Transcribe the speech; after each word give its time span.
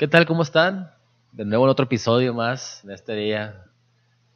¿Qué 0.00 0.08
tal? 0.08 0.24
¿Cómo 0.24 0.42
están? 0.42 0.90
De 1.30 1.44
nuevo 1.44 1.64
en 1.64 1.70
otro 1.72 1.84
episodio 1.84 2.32
más 2.32 2.82
en 2.84 2.92
este 2.92 3.14
día, 3.14 3.66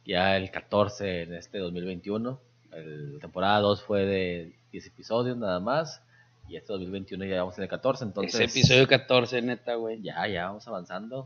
ya 0.05 0.37
el 0.37 0.51
14 0.51 1.23
en 1.23 1.33
este 1.33 1.57
2021. 1.57 2.39
La 2.69 3.19
temporada 3.19 3.61
2 3.61 3.81
fue 3.81 4.05
de 4.05 4.55
10 4.71 4.85
episodios 4.85 5.35
nada 5.37 5.59
más. 5.59 6.03
Y 6.47 6.55
este 6.55 6.71
2021 6.71 7.25
ya 7.25 7.39
vamos 7.39 7.57
en 7.57 7.63
el 7.63 7.69
14, 7.71 8.03
entonces... 8.03 8.35
Ese 8.35 8.43
episodio 8.43 8.87
14, 8.87 9.41
neta, 9.41 9.73
güey. 9.73 10.03
Ya, 10.03 10.27
ya 10.27 10.45
vamos 10.45 10.67
avanzando. 10.67 11.25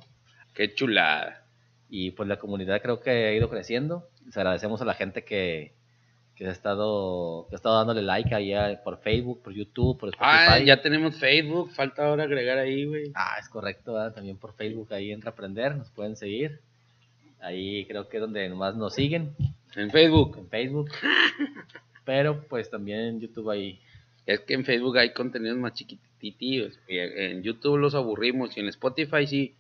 Qué 0.54 0.74
chulada. 0.74 1.44
Y 1.90 2.12
pues 2.12 2.30
la 2.30 2.40
comunidad 2.40 2.82
creo 2.82 3.02
que 3.02 3.10
ha 3.10 3.34
ido 3.34 3.50
creciendo. 3.50 4.08
Les 4.26 4.38
agradecemos 4.38 4.82
a 4.82 4.86
la 4.86 4.94
gente 4.94 5.26
que, 5.26 5.74
que 6.40 6.48
ha 6.48 6.52
estado 6.52 7.48
que 7.50 7.56
ha 7.56 7.58
estado 7.58 7.76
dándole 7.76 8.02
like 8.02 8.34
ahí 8.34 8.54
por 8.82 8.98
Facebook, 9.02 9.44
por 9.44 9.52
YouTube, 9.52 10.00
por 10.00 10.08
Spotify. 10.08 10.48
Ah, 10.48 10.60
ya 10.60 10.82
tenemos 10.82 11.18
Facebook, 11.18 11.70
falta 11.72 12.08
ahora 12.08 12.24
agregar 12.24 12.58
ahí, 12.58 12.86
güey. 12.86 13.12
Ah, 13.14 13.36
es 13.42 13.50
correcto, 13.50 13.94
también 14.14 14.38
por 14.38 14.54
Facebook 14.54 14.94
ahí 14.94 15.12
en 15.12 15.22
Reaprender, 15.22 15.76
nos 15.76 15.90
pueden 15.90 16.16
seguir. 16.16 16.62
Ahí 17.42 17.86
creo 17.88 18.08
que 18.08 18.18
es 18.18 18.22
donde 18.22 18.48
más 18.52 18.74
nos 18.78 18.94
siguen. 18.94 19.36
En 19.76 19.92
Facebook. 19.92 20.38
En 20.38 20.48
Facebook. 20.48 20.90
Pero 22.06 22.42
pues 22.48 22.70
también 22.70 23.00
en 23.02 23.20
YouTube 23.20 23.50
ahí. 23.50 23.82
Es 24.26 24.40
que 24.40 24.54
en 24.54 24.64
Facebook 24.64 24.98
hay 24.98 25.12
contenidos 25.12 25.58
más 25.58 25.74
chiquititos. 25.74 26.80
En 26.88 27.44
YouTube 27.44 27.78
los 27.78 27.96
aburrimos 27.96 28.56
y 28.56 28.62
en 28.62 28.70
Spotify 28.70 29.28
sí, 29.28 29.56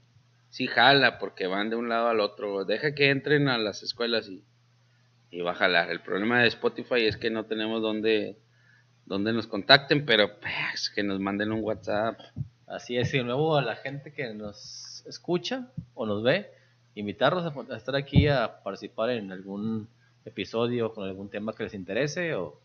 sí 0.49 0.67
jala 0.67 1.20
porque 1.20 1.45
van 1.45 1.70
de 1.70 1.75
un 1.75 1.89
lado 1.89 2.07
al 2.07 2.21
otro. 2.21 2.63
Deja 2.63 2.95
que 2.95 3.09
entren 3.09 3.49
a 3.49 3.57
las 3.57 3.84
escuelas 3.84 4.29
y 4.29 4.43
y 5.31 5.41
va 5.41 5.51
a 5.51 5.55
jalar. 5.55 5.91
El 5.91 6.01
problema 6.01 6.41
de 6.41 6.47
Spotify 6.47 7.05
es 7.05 7.17
que 7.17 7.29
no 7.29 7.45
tenemos 7.45 7.81
donde, 7.81 8.37
donde 9.05 9.33
nos 9.33 9.47
contacten, 9.47 10.05
pero 10.05 10.39
pues, 10.39 10.89
que 10.89 11.03
nos 11.03 11.20
manden 11.20 11.51
un 11.51 11.63
WhatsApp. 11.63 12.20
Así 12.67 12.98
es, 12.98 13.13
y 13.13 13.17
de 13.17 13.23
nuevo 13.23 13.57
a 13.57 13.62
la 13.62 13.76
gente 13.76 14.13
que 14.13 14.34
nos 14.34 15.04
escucha 15.07 15.71
o 15.95 16.05
nos 16.05 16.23
ve, 16.23 16.51
invitarlos 16.95 17.45
a, 17.45 17.76
estar 17.76 17.95
aquí 17.95 18.27
a 18.27 18.62
participar 18.63 19.09
en 19.12 19.31
algún 19.31 19.89
episodio 20.26 20.93
con 20.93 21.07
algún 21.07 21.29
tema 21.29 21.54
que 21.54 21.63
les 21.63 21.73
interese 21.73 22.35
o, 22.35 22.61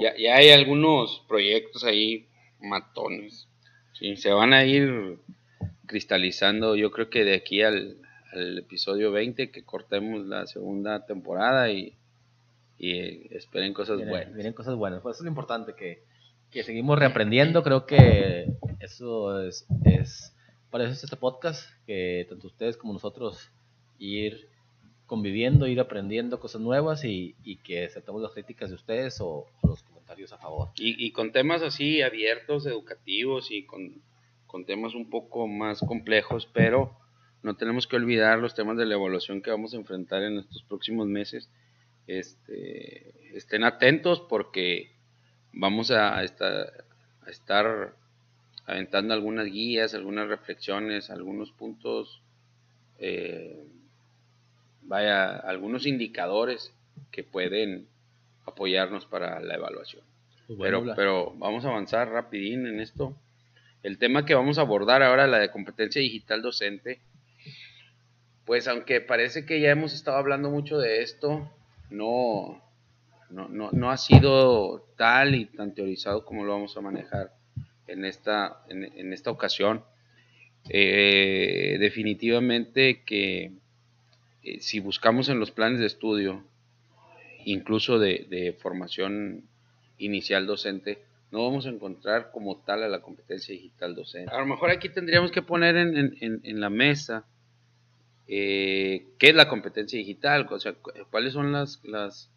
Ya, 0.00 0.14
ya, 0.16 0.36
hay 0.36 0.50
algunos 0.50 1.24
proyectos 1.26 1.84
ahí 1.84 2.28
matones. 2.60 3.48
Sí, 3.94 4.16
se 4.16 4.30
van 4.30 4.52
a 4.52 4.64
ir 4.64 5.18
cristalizando, 5.86 6.76
yo 6.76 6.90
creo 6.90 7.10
que 7.10 7.24
de 7.24 7.34
aquí 7.34 7.62
al, 7.62 7.96
al 8.32 8.58
episodio 8.58 9.12
20 9.12 9.50
que 9.50 9.64
cortemos 9.64 10.26
la 10.26 10.46
segunda 10.46 11.06
temporada 11.06 11.70
y, 11.70 11.94
y 12.78 13.34
esperen 13.34 13.74
cosas 13.74 13.98
buenas. 14.06 14.34
Vienen 14.34 14.52
cosas 14.52 14.74
buenas, 14.76 15.02
pues 15.02 15.16
eso 15.16 15.22
es 15.22 15.24
lo 15.24 15.30
importante, 15.30 15.74
que, 15.74 16.02
que 16.50 16.62
seguimos 16.62 16.98
reaprendiendo, 16.98 17.62
creo 17.62 17.86
que 17.86 18.52
eso 18.80 19.42
es, 19.42 19.66
es, 19.84 20.34
para 20.70 20.84
eso 20.84 20.92
es 20.92 21.04
este 21.04 21.16
podcast, 21.16 21.68
que 21.86 22.26
tanto 22.28 22.46
ustedes 22.46 22.76
como 22.76 22.92
nosotros 22.92 23.50
ir 23.98 24.48
conviviendo, 25.06 25.66
ir 25.66 25.80
aprendiendo 25.80 26.38
cosas 26.38 26.60
nuevas 26.60 27.04
y, 27.04 27.34
y 27.42 27.56
que 27.56 27.84
aceptamos 27.84 28.22
las 28.22 28.32
críticas 28.32 28.70
de 28.70 28.76
ustedes 28.76 29.20
o, 29.20 29.46
los 29.64 29.82
comentarios 29.82 30.32
a 30.32 30.38
favor. 30.38 30.68
Y, 30.76 31.04
y, 31.04 31.10
con 31.10 31.32
temas 31.32 31.62
así 31.62 32.00
abiertos, 32.00 32.64
educativos 32.64 33.50
y 33.50 33.64
con, 33.64 34.00
con 34.46 34.64
temas 34.64 34.94
un 34.94 35.10
poco 35.10 35.48
más 35.48 35.80
complejos, 35.80 36.48
pero 36.52 36.96
no 37.42 37.56
tenemos 37.56 37.86
que 37.86 37.96
olvidar 37.96 38.38
los 38.38 38.54
temas 38.54 38.76
de 38.76 38.86
la 38.86 38.94
evaluación 38.94 39.42
que 39.42 39.50
vamos 39.50 39.72
a 39.72 39.76
enfrentar 39.76 40.22
en 40.22 40.38
estos 40.38 40.62
próximos 40.62 41.06
meses. 41.06 41.48
Este, 42.06 43.36
estén 43.36 43.64
atentos 43.64 44.20
porque 44.20 44.90
vamos 45.52 45.90
a 45.90 46.22
estar, 46.22 46.84
a 47.26 47.30
estar 47.30 47.94
aventando 48.66 49.14
algunas 49.14 49.46
guías, 49.46 49.94
algunas 49.94 50.28
reflexiones, 50.28 51.10
algunos 51.10 51.50
puntos, 51.52 52.22
eh, 52.98 53.64
vaya, 54.82 55.36
algunos 55.36 55.86
indicadores 55.86 56.72
que 57.10 57.24
pueden 57.24 57.86
apoyarnos 58.44 59.06
para 59.06 59.40
la 59.40 59.54
evaluación. 59.54 60.02
Pues 60.46 60.58
pero, 60.58 60.94
pero 60.94 61.32
vamos 61.36 61.64
a 61.64 61.68
avanzar 61.68 62.10
rapidín 62.10 62.66
en 62.66 62.80
esto. 62.80 63.16
El 63.82 63.98
tema 63.98 64.26
que 64.26 64.34
vamos 64.34 64.58
a 64.58 64.62
abordar 64.62 65.02
ahora, 65.02 65.26
la 65.26 65.38
de 65.38 65.50
competencia 65.50 66.02
digital 66.02 66.42
docente, 66.42 67.00
pues 68.44 68.68
aunque 68.68 69.00
parece 69.00 69.44
que 69.46 69.60
ya 69.60 69.70
hemos 69.70 69.92
estado 69.92 70.16
hablando 70.16 70.50
mucho 70.50 70.78
de 70.78 71.02
esto, 71.02 71.50
no, 71.90 72.60
no, 73.30 73.90
ha 73.90 73.96
sido 73.96 74.86
tal 74.96 75.34
y 75.34 75.46
tan 75.46 75.74
teorizado 75.74 76.24
como 76.24 76.44
lo 76.44 76.52
vamos 76.52 76.76
a 76.76 76.80
manejar 76.80 77.32
en 77.86 78.04
esta, 78.04 78.62
en, 78.68 79.12
esta 79.12 79.30
ocasión. 79.30 79.84
Eh, 80.68 81.76
definitivamente 81.80 83.02
que 83.04 83.52
eh, 84.42 84.60
si 84.60 84.80
buscamos 84.80 85.28
en 85.28 85.40
los 85.40 85.50
planes 85.50 85.80
de 85.80 85.86
estudio, 85.86 86.44
incluso 87.44 87.98
de, 87.98 88.56
formación 88.60 89.44
inicial 89.98 90.46
docente, 90.46 90.98
no 91.30 91.44
vamos 91.44 91.66
a 91.66 91.70
encontrar 91.70 92.30
como 92.32 92.56
tal 92.56 92.82
a 92.82 92.88
la 92.88 93.00
competencia 93.00 93.54
digital 93.54 93.94
docente. 93.94 94.34
A 94.34 94.40
lo 94.40 94.46
mejor 94.46 94.70
aquí 94.70 94.88
tendríamos 94.88 95.30
que 95.30 95.42
poner 95.42 95.76
en 95.76 96.60
la 96.60 96.70
mesa 96.70 97.24
eh, 98.32 99.08
qué 99.18 99.30
es 99.30 99.34
la 99.34 99.48
competencia 99.48 99.98
digital, 99.98 100.46
o 100.48 100.60
sea, 100.60 100.74
cuáles 101.10 101.32
son 101.32 101.50
las, 101.50 101.80
las, 101.82 102.30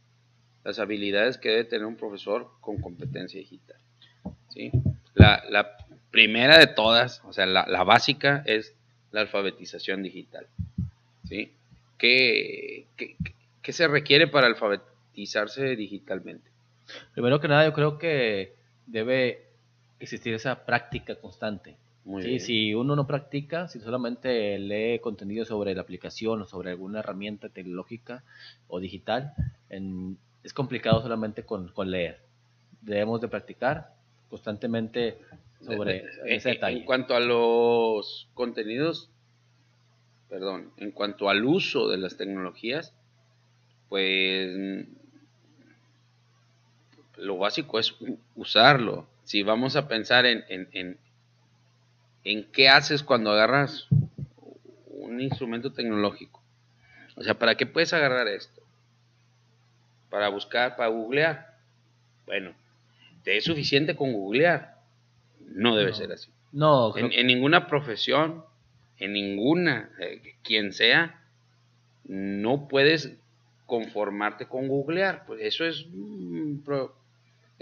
las, 0.63 0.79
habilidades 0.79 1.37
que 1.37 1.49
debe 1.49 1.65
tener 1.65 1.85
un 1.85 1.97
profesor 1.97 2.49
con 2.61 2.81
competencia 2.81 3.39
digital. 3.39 3.77
¿sí? 4.49 4.71
La, 5.13 5.43
la 5.51 5.77
primera 6.09 6.57
de 6.57 6.65
todas, 6.65 7.21
o 7.25 7.31
sea, 7.31 7.45
la, 7.45 7.67
la, 7.67 7.83
básica 7.83 8.41
es 8.47 8.73
la 9.11 9.21
alfabetización 9.21 10.01
digital. 10.01 10.47
¿sí? 11.29 11.53
¿Qué, 11.99 12.87
qué, 12.97 13.15
qué 13.61 13.71
se 13.71 13.87
requiere 13.87 14.25
para 14.25 14.47
alfabetizarse 14.47 15.75
digitalmente? 15.75 16.49
Primero 17.13 17.39
que 17.39 17.47
nada, 17.47 17.65
yo 17.65 17.73
creo 17.73 17.99
que 17.99 18.55
debe 18.87 19.45
existir 19.99 20.33
esa 20.33 20.65
práctica 20.65 21.13
constante 21.17 21.75
si 22.39 22.73
uno 22.73 22.95
no 22.95 23.07
practica, 23.07 23.67
si 23.67 23.79
solamente 23.79 24.59
lee 24.59 24.99
contenido 24.99 25.45
sobre 25.45 25.73
la 25.73 25.81
aplicación 25.81 26.41
o 26.41 26.45
sobre 26.45 26.71
alguna 26.71 26.99
herramienta 26.99 27.49
tecnológica 27.49 28.23
o 28.67 28.79
digital, 28.79 29.33
es 29.69 30.53
complicado 30.53 31.01
solamente 31.01 31.43
con, 31.43 31.71
leer. 31.85 32.19
Debemos 32.81 33.21
de 33.21 33.29
practicar 33.29 33.93
constantemente 34.29 35.17
sobre 35.61 36.05
ese 36.25 36.49
detalle. 36.49 36.79
En 36.79 36.85
cuanto 36.85 37.15
a 37.15 37.21
los 37.21 38.27
contenidos, 38.33 39.09
perdón, 40.29 40.71
en 40.77 40.91
cuanto 40.91 41.29
al 41.29 41.45
uso 41.45 41.87
de 41.87 41.97
las 41.97 42.17
tecnologías, 42.17 42.93
pues 43.87 44.85
lo 47.15 47.37
básico 47.37 47.79
es 47.79 47.95
usarlo. 48.35 49.07
Si 49.23 49.41
vamos 49.43 49.77
a 49.77 49.87
pensar 49.87 50.25
en, 50.25 50.43
en 50.49 50.97
qué 52.51 52.69
haces 52.69 53.03
cuando 53.03 53.31
agarras 53.31 53.87
un 54.87 55.21
instrumento 55.21 55.71
tecnológico. 55.73 56.41
O 57.15 57.23
sea, 57.23 57.37
¿para 57.37 57.55
qué 57.55 57.65
puedes 57.65 57.93
agarrar 57.93 58.27
esto? 58.27 58.61
Para 60.09 60.29
buscar, 60.29 60.75
para 60.75 60.89
googlear. 60.89 61.57
Bueno, 62.25 62.53
¿te 63.23 63.37
es 63.37 63.43
suficiente 63.43 63.95
con 63.95 64.13
googlear? 64.13 64.77
No 65.39 65.75
debe 65.75 65.93
ser 65.93 66.11
así. 66.11 66.29
No, 66.51 66.95
en, 66.95 67.27
ninguna 67.27 67.67
profesión, 67.67 68.43
en 68.97 69.13
ninguna, 69.13 69.89
eh, 69.99 70.35
quien 70.43 70.71
sea, 70.71 71.19
no 72.05 72.67
puedes 72.67 73.13
conformarte 73.65 74.47
con 74.47 74.67
googlear. 74.67 75.25
Pues 75.25 75.41
eso 75.41 75.65
es 75.65 75.85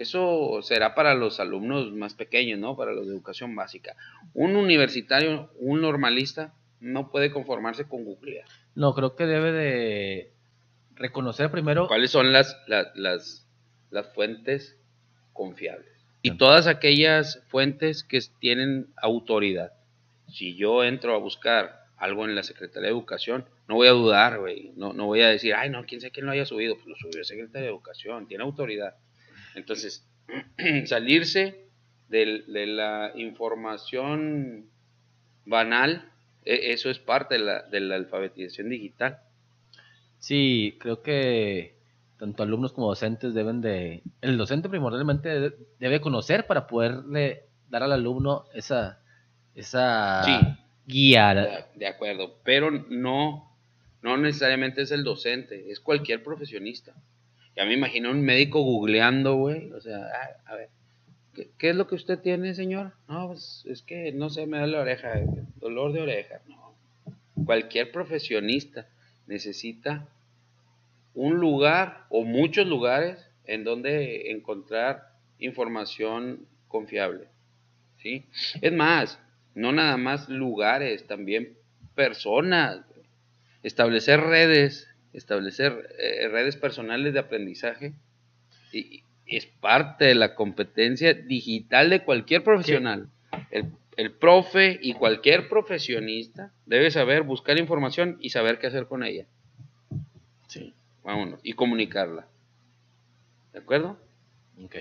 eso 0.02 0.60
será 0.62 0.96
para 0.96 1.14
los 1.16 1.40
alumnos 1.40 1.92
más 1.92 2.14
pequeños, 2.14 2.60
¿no? 2.60 2.76
Para 2.76 2.94
los 2.94 3.08
de 3.08 3.14
educación 3.14 3.56
básica. 3.56 3.96
Un 4.34 4.56
universitario, 4.56 5.52
un 5.60 5.82
normalista, 5.82 6.54
no 6.80 7.12
puede 7.12 7.32
conformarse 7.32 7.88
con 7.88 8.04
Google. 8.04 8.44
No, 8.76 8.94
creo 8.94 9.16
que 9.16 9.26
debe 9.26 9.52
de 9.52 10.32
reconocer 10.96 11.52
primero... 11.52 11.88
¿Cuáles 11.88 12.12
son 12.12 12.34
las, 12.34 12.58
las, 12.68 13.46
las, 13.92 14.14
fuentes 14.14 14.78
confiables? 15.34 15.88
Y 16.22 16.38
todas 16.38 16.68
aquellas 16.68 17.44
fuentes 17.48 18.04
que 18.04 18.20
tienen 18.40 18.88
autoridad. 18.98 19.74
Si 20.28 20.56
yo 20.56 20.84
entro 20.84 21.16
a 21.16 21.20
buscar 21.20 21.86
algo 21.98 22.26
en 22.26 22.36
la 22.36 22.44
Secretaría 22.44 22.88
de 22.88 22.94
Educación, 22.94 23.46
no 23.68 23.76
voy 23.76 23.88
a 23.88 23.92
dudar, 23.92 24.40
güey. 24.40 24.72
No, 24.76 24.94
no 24.94 25.06
voy 25.06 25.22
a 25.22 25.30
decir, 25.30 25.54
ay, 25.54 25.70
no, 25.70 25.86
quién 25.86 26.02
sabe 26.02 26.12
quién 26.12 26.26
lo 26.26 26.32
haya 26.32 26.46
subido. 26.46 26.76
Pues 26.76 26.88
lo 26.88 26.96
subió 26.96 27.20
el 27.20 27.26
Secretaría 27.26 27.68
de 27.68 27.74
Educación, 27.74 28.28
tiene 28.28 28.44
autoridad. 28.44 28.96
Entonces, 29.56 30.06
salirse 30.86 31.68
de, 32.10 32.44
la 32.48 33.12
información 33.16 34.66
banal, 35.46 36.10
e, 36.46 36.72
eso 36.74 36.90
es 36.90 37.00
parte 37.00 37.36
de 37.36 37.42
la, 37.42 37.64
de 37.64 37.80
la 37.80 37.96
alfabetización 37.96 38.70
digital. 38.70 39.20
Sí, 40.20 40.78
creo 40.80 41.02
que 41.02 41.76
tanto 42.22 42.44
alumnos 42.44 42.72
como 42.74 42.88
docentes 42.90 43.34
deben 43.34 43.62
de... 43.62 44.04
El 44.22 44.38
docente 44.38 44.70
primordialmente 44.70 45.54
debe, 45.80 46.02
conocer 46.02 46.46
para 46.46 46.68
poderle 46.68 47.46
dar 47.68 47.82
al 47.82 47.94
alumno 47.94 48.46
esa, 48.54 49.00
esa 49.56 50.22
guía. 50.86 51.66
De 51.74 51.88
acuerdo, 51.88 52.36
pero 52.44 52.70
no, 52.70 53.52
no 54.04 54.18
necesariamente 54.18 54.84
es 54.84 54.92
el 54.92 55.04
docente, 55.04 55.72
es 55.72 55.80
cualquier 55.80 56.22
profesionista. 56.22 56.94
Ya 57.56 57.66
me 57.66 57.74
imagino 57.74 58.12
un 58.12 58.22
médico 58.22 58.62
googleando, 58.62 59.36
güey, 59.36 59.72
o 59.72 59.82
sea, 59.82 60.08
a 60.46 60.56
ver, 60.56 60.70
¿qué, 61.58 61.70
es 61.70 61.76
lo 61.76 61.88
que 61.88 61.96
usted 61.96 62.20
tiene, 62.20 62.54
señor? 62.54 62.94
No, 63.08 63.28
pues 63.28 63.64
es 63.68 63.82
que, 63.82 64.12
no 64.14 64.30
sé, 64.30 64.48
me 64.48 64.58
da 64.58 64.68
la 64.68 64.80
oreja, 64.80 65.20
dolor 65.58 65.92
de 65.94 66.02
oreja. 66.02 66.42
No, 66.48 66.76
cualquier 67.46 67.92
profesionista 67.92 68.88
necesita 69.28 70.08
un 71.14 71.36
lugar 71.36 72.06
o 72.10 72.24
muchos 72.24 72.68
lugares 72.68 73.30
en 73.46 73.64
donde 73.64 74.32
encontrar 74.32 75.12
información 75.40 76.46
confiable. 76.68 77.28
¿sí? 77.98 78.26
Es 78.62 78.72
más, 78.72 79.20
no 79.56 79.72
nada 79.72 79.98
más 79.98 80.30
lugares, 80.30 81.06
también 81.08 81.58
personas. 81.96 82.82
Establecer 83.64 84.22
redes, 84.22 84.88
establecer 85.14 85.90
eh, 86.00 86.28
redes 86.28 86.56
personales 86.56 87.14
de 87.14 87.20
aprendizaje 87.20 87.94
y, 88.72 89.04
es 89.28 89.46
parte 89.46 90.04
de 90.04 90.16
la 90.16 90.36
competencia 90.36 91.14
digital 91.14 91.90
de 91.90 92.04
cualquier 92.04 92.44
profesional. 92.44 93.08
El, 93.50 93.72
el, 93.96 94.12
profe 94.12 94.78
y 94.82 94.94
cualquier 94.94 95.48
profesionista 95.48 96.52
debe 96.66 96.92
saber 96.92 97.24
buscar 97.24 97.58
información 97.58 98.18
y 98.20 98.32
saber 98.32 98.60
qué 98.60 98.68
hacer 98.68 98.88
con 98.88 99.06
ella. 99.06 99.26
Sí. 100.48 100.74
Vámonos. 101.04 101.40
Y 101.44 101.54
comunicarla. 101.54 102.28
¿De 103.54 103.60
acuerdo? 103.60 103.98
Ok. 104.64 104.76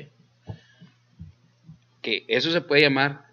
Que 2.02 2.24
eso 2.28 2.50
se 2.50 2.60
puede 2.60 2.82
llamar 2.82 3.26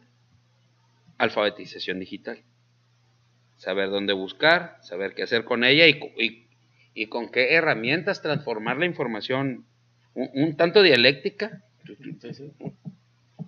alfabetización 1.18 2.00
digital. 2.00 2.40
Saber 3.58 3.90
dónde 3.90 4.14
buscar, 4.14 4.78
saber 4.82 5.16
qué 5.16 5.24
hacer 5.24 5.46
con 5.46 5.64
ella 5.64 5.88
y, 5.88 6.00
y, 6.24 6.47
con 7.06 7.30
qué 7.30 7.54
herramientas 7.54 8.24
transformar 8.24 8.78
la 8.78 8.88
información 8.88 9.66
un, 10.18 10.58
tanto 10.58 10.82
dialéctica. 10.82 11.64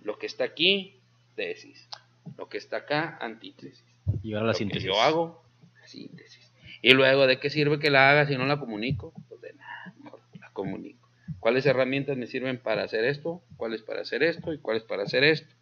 Lo 0.04 0.18
que 0.18 0.28
está 0.28 0.44
aquí, 0.44 1.02
tesis. 1.36 1.90
Lo 2.38 2.48
que 2.48 2.58
está 2.58 2.78
acá, 2.78 3.18
antítesis. 3.20 3.84
Y 4.24 4.34
ahora 4.34 4.48
la 4.48 4.54
síntesis. 4.54 4.86
yo 4.86 5.02
hago, 5.02 5.44
síntesis. 5.86 6.54
Y 6.82 6.94
luego, 6.94 7.28
¿de 7.28 7.40
qué 7.40 7.50
sirve 7.50 7.80
que 7.80 7.90
la 7.90 8.10
haga 8.10 8.28
si 8.28 8.38
no 8.38 8.46
la 8.46 8.60
comunico? 8.60 9.14
Pues 9.28 9.42
de 9.42 9.54
nada, 9.54 9.94
la 10.40 10.50
comunico. 10.52 11.10
¿Cuáles 11.40 11.66
herramientas 11.66 12.18
me 12.18 12.28
sirven 12.28 12.60
para 12.60 12.84
hacer 12.84 13.04
esto? 13.04 13.42
¿Cuáles 13.58 13.82
para 13.82 14.02
hacer 14.02 14.24
esto? 14.24 14.54
¿Y 14.54 14.60
cuáles 14.60 14.84
para 14.84 15.04
hacer 15.04 15.24
esto? 15.24 15.54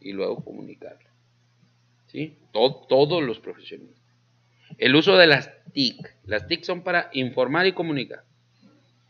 Y 0.00 0.12
luego 0.12 0.44
comunicarlo. 0.44 1.10
¿Sí? 2.06 2.38
todos 2.52 3.22
los 3.22 3.40
profesionales. 3.40 4.01
El 4.78 4.94
uso 4.94 5.16
de 5.16 5.26
las 5.26 5.50
TIC. 5.72 6.14
Las 6.26 6.46
TIC 6.46 6.64
son 6.64 6.82
para 6.82 7.10
informar 7.12 7.66
y 7.66 7.72
comunicar. 7.72 8.24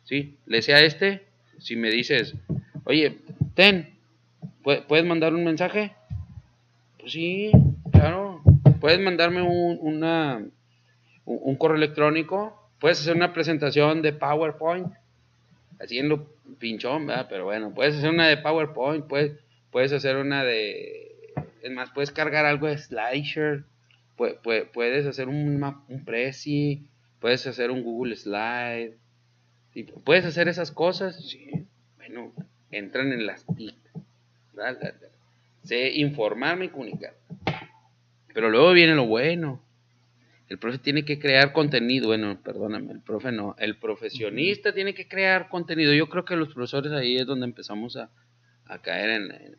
¿Sí? 0.04 0.36
Le 0.46 0.62
sea 0.62 0.80
este, 0.80 1.26
si 1.58 1.76
me 1.76 1.90
dices, 1.90 2.34
oye, 2.84 3.18
ten, 3.54 3.94
¿puedes 4.62 5.04
mandar 5.04 5.34
un 5.34 5.44
mensaje? 5.44 5.92
Pues 6.98 7.12
sí, 7.12 7.52
claro. 7.92 8.42
¿Puedes 8.80 9.00
mandarme 9.00 9.42
un, 9.42 9.78
una, 9.80 10.44
un 11.24 11.56
correo 11.56 11.76
electrónico? 11.76 12.70
¿Puedes 12.80 13.00
hacer 13.00 13.14
una 13.14 13.32
presentación 13.32 14.02
de 14.02 14.12
PowerPoint? 14.12 14.92
haciendo 15.82 16.28
pinchón, 16.58 17.06
¿verdad? 17.06 17.26
Pero 17.28 17.44
bueno, 17.44 17.74
puedes 17.74 17.96
hacer 17.96 18.10
una 18.10 18.28
de 18.28 18.36
PowerPoint, 18.36 19.06
puedes, 19.06 19.32
puedes 19.70 19.92
hacer 19.92 20.16
una 20.16 20.44
de... 20.44 21.32
Es 21.62 21.70
más, 21.70 21.90
puedes 21.90 22.10
cargar 22.10 22.44
algo 22.44 22.66
de 22.66 22.78
Slideshare, 22.78 23.64
puedes 24.16 25.06
hacer 25.06 25.28
un, 25.28 25.62
un 25.88 26.04
Prezi, 26.04 26.86
puedes 27.20 27.46
hacer 27.46 27.70
un 27.70 27.82
Google 27.82 28.16
Slide, 28.16 28.96
puedes 30.04 30.24
hacer 30.24 30.48
esas 30.48 30.70
cosas, 30.70 31.16
sí, 31.28 31.66
bueno, 31.96 32.32
entran 32.70 33.12
en 33.12 33.26
las 33.26 33.46
TIC, 33.46 33.76
¿verdad? 34.54 34.94
Sé 35.62 35.92
informarme 35.92 36.66
y 36.66 36.68
comunicar. 36.68 37.14
Pero 38.34 38.50
luego 38.50 38.72
viene 38.72 38.94
lo 38.94 39.06
bueno. 39.06 39.62
El 40.48 40.58
profe 40.58 40.78
tiene 40.78 41.04
que 41.04 41.18
crear 41.18 41.52
contenido. 41.52 42.08
Bueno, 42.08 42.38
perdóname, 42.42 42.92
el 42.92 43.00
profe 43.00 43.32
no. 43.32 43.54
El 43.58 43.76
profesionista 43.76 44.74
tiene 44.74 44.94
que 44.94 45.08
crear 45.08 45.48
contenido. 45.48 45.92
Yo 45.94 46.08
creo 46.08 46.24
que 46.24 46.36
los 46.36 46.52
profesores 46.52 46.92
ahí 46.92 47.16
es 47.16 47.26
donde 47.26 47.46
empezamos 47.46 47.96
a, 47.96 48.10
caer 48.82 49.10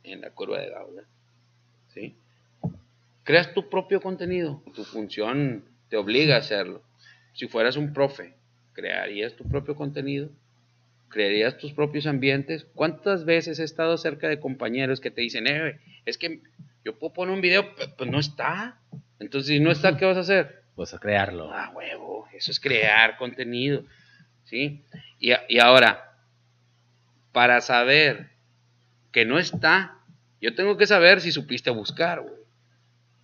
en, 0.03 0.21
la 0.21 0.31
curva 0.31 0.59
de 0.59 0.69
Gauss. 0.69 1.03
¿Sí? 1.93 2.15
Creas 3.23 3.53
tu 3.53 3.69
propio 3.69 4.01
contenido. 4.01 4.61
Tu 4.75 4.83
función 4.83 5.63
te 5.89 5.97
obliga 5.97 6.35
a 6.35 6.39
hacerlo. 6.39 6.83
Si 7.33 7.47
fueras 7.47 7.77
un 7.77 7.93
profe, 7.93 8.35
crearías 8.73 9.35
tu 9.35 9.47
propio 9.47 9.75
contenido. 9.75 10.29
Crearías 11.09 11.57
tus 11.57 11.73
propios 11.73 12.07
ambientes. 12.07 12.65
¿Cuántas 12.73 13.25
veces 13.25 13.59
he 13.59 13.63
estado 13.63 13.97
cerca 13.97 14.27
de 14.27 14.39
compañeros 14.39 14.99
que 14.99 15.11
te 15.11 15.21
dicen, 15.21 15.47
eh, 15.47 15.79
es 16.05 16.17
que 16.17 16.41
yo 16.83 16.97
puedo 16.97 17.13
poner 17.13 17.33
un 17.33 17.41
video, 17.41 17.73
pues 17.97 18.09
no 18.09 18.19
está. 18.19 18.79
Entonces, 19.19 19.47
si 19.47 19.59
no 19.59 19.71
está, 19.71 19.95
¿qué 19.95 20.05
vas 20.05 20.17
a 20.17 20.21
hacer? 20.21 20.63
pues 20.75 20.93
a 20.93 20.99
crearlo. 20.99 21.51
Ah, 21.51 21.71
huevo, 21.73 22.27
eso 22.33 22.51
es 22.51 22.59
crear 22.59 23.17
contenido, 23.17 23.83
¿sí? 24.45 24.83
Y, 25.19 25.59
ahora, 25.59 26.17
para 27.31 27.61
saber 27.61 28.29
que 29.11 29.25
no 29.25 29.39
está, 29.39 29.97
yo 30.41 30.55
tengo 30.55 30.77
que 30.77 30.87
saber 30.87 31.21
si 31.21 31.31
supiste 31.31 31.69
buscar, 31.69 32.21
güey. 32.21 32.42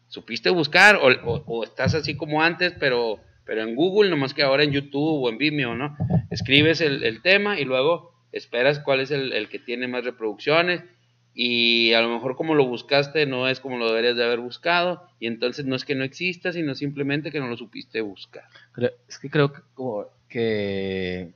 ¿Supiste 0.10 0.50
buscar 0.50 1.00
o, 1.02 1.64
estás 1.64 1.96
así 1.96 2.18
como 2.18 2.42
antes, 2.42 2.74
pero, 2.80 3.20
pero 3.46 3.62
en 3.62 3.76
Google, 3.76 4.10
nomás 4.10 4.34
que 4.34 4.44
ahora 4.44 4.64
en 4.64 4.72
YouTube 4.72 5.24
o 5.24 5.30
en 5.30 5.38
Vimeo, 5.38 5.76
¿no? 5.76 5.96
Escribes 6.30 6.82
el, 6.82 7.22
tema 7.22 7.60
y 7.60 7.66
luego 7.66 8.14
esperas 8.32 8.80
cuál 8.80 9.00
es 9.00 9.12
el, 9.12 9.34
el 9.34 9.50
que 9.50 9.60
tiene 9.60 9.88
más 9.88 10.04
reproducciones 10.04 10.84
y 11.34 11.94
a 11.94 12.02
lo 12.02 12.10
mejor 12.10 12.36
como 12.36 12.56
lo 12.56 12.66
buscaste 12.68 13.26
no 13.26 13.48
es 13.48 13.60
como 13.60 13.78
lo 13.78 13.88
deberías 13.88 14.18
de 14.18 14.26
haber 14.26 14.40
buscado 14.40 15.08
y 15.20 15.28
entonces 15.28 15.66
no 15.66 15.76
es 15.76 15.86
que 15.86 15.96
no 15.96 16.04
exista, 16.04 16.52
sino 16.52 16.76
simplemente 16.76 17.32
que 17.32 17.40
no 17.40 17.48
lo 17.48 17.56
supiste 17.56 18.02
buscar. 18.02 18.44
es 19.08 19.20
que 19.20 19.30
creo 19.30 19.54
que, 19.54 19.62
como 19.74 20.08
que 20.28 21.32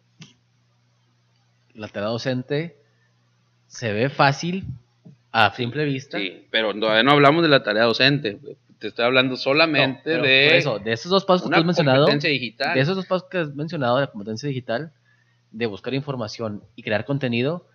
la 1.73 1.87
tarea 1.87 2.09
docente 2.09 2.75
se 3.67 3.93
ve 3.93 4.09
fácil 4.09 4.65
a 5.31 5.53
simple 5.55 5.85
vista. 5.85 6.19
Sí, 6.19 6.47
pero 6.51 6.73
todavía 6.73 7.03
no 7.03 7.11
hablamos 7.11 7.41
de 7.41 7.49
la 7.49 7.63
tarea 7.63 7.83
docente. 7.83 8.37
Te 8.83 8.89
estoy 8.89 9.05
hablando 9.05 9.37
solamente 9.37 10.09
de 10.17 10.57
eso, 10.57 10.77
de 10.77 10.91
esos 10.91 11.09
dos 11.09 11.23
pasos 11.23 11.49
que 11.49 11.55
has 11.55 11.63
mencionado, 11.63 12.05
digital. 12.05 12.73
de 12.73 12.81
esos 12.81 12.97
dos 12.97 13.05
pasos 13.05 13.29
que 13.29 13.37
has 13.37 13.55
mencionado 13.55 13.95
de 13.95 14.01
la 14.01 14.07
competencia 14.07 14.49
digital, 14.49 14.91
de 15.51 15.67
buscar 15.67 15.93
información 15.93 16.61
y 16.75 16.83
crear 16.83 17.05
contenido, 17.05 17.65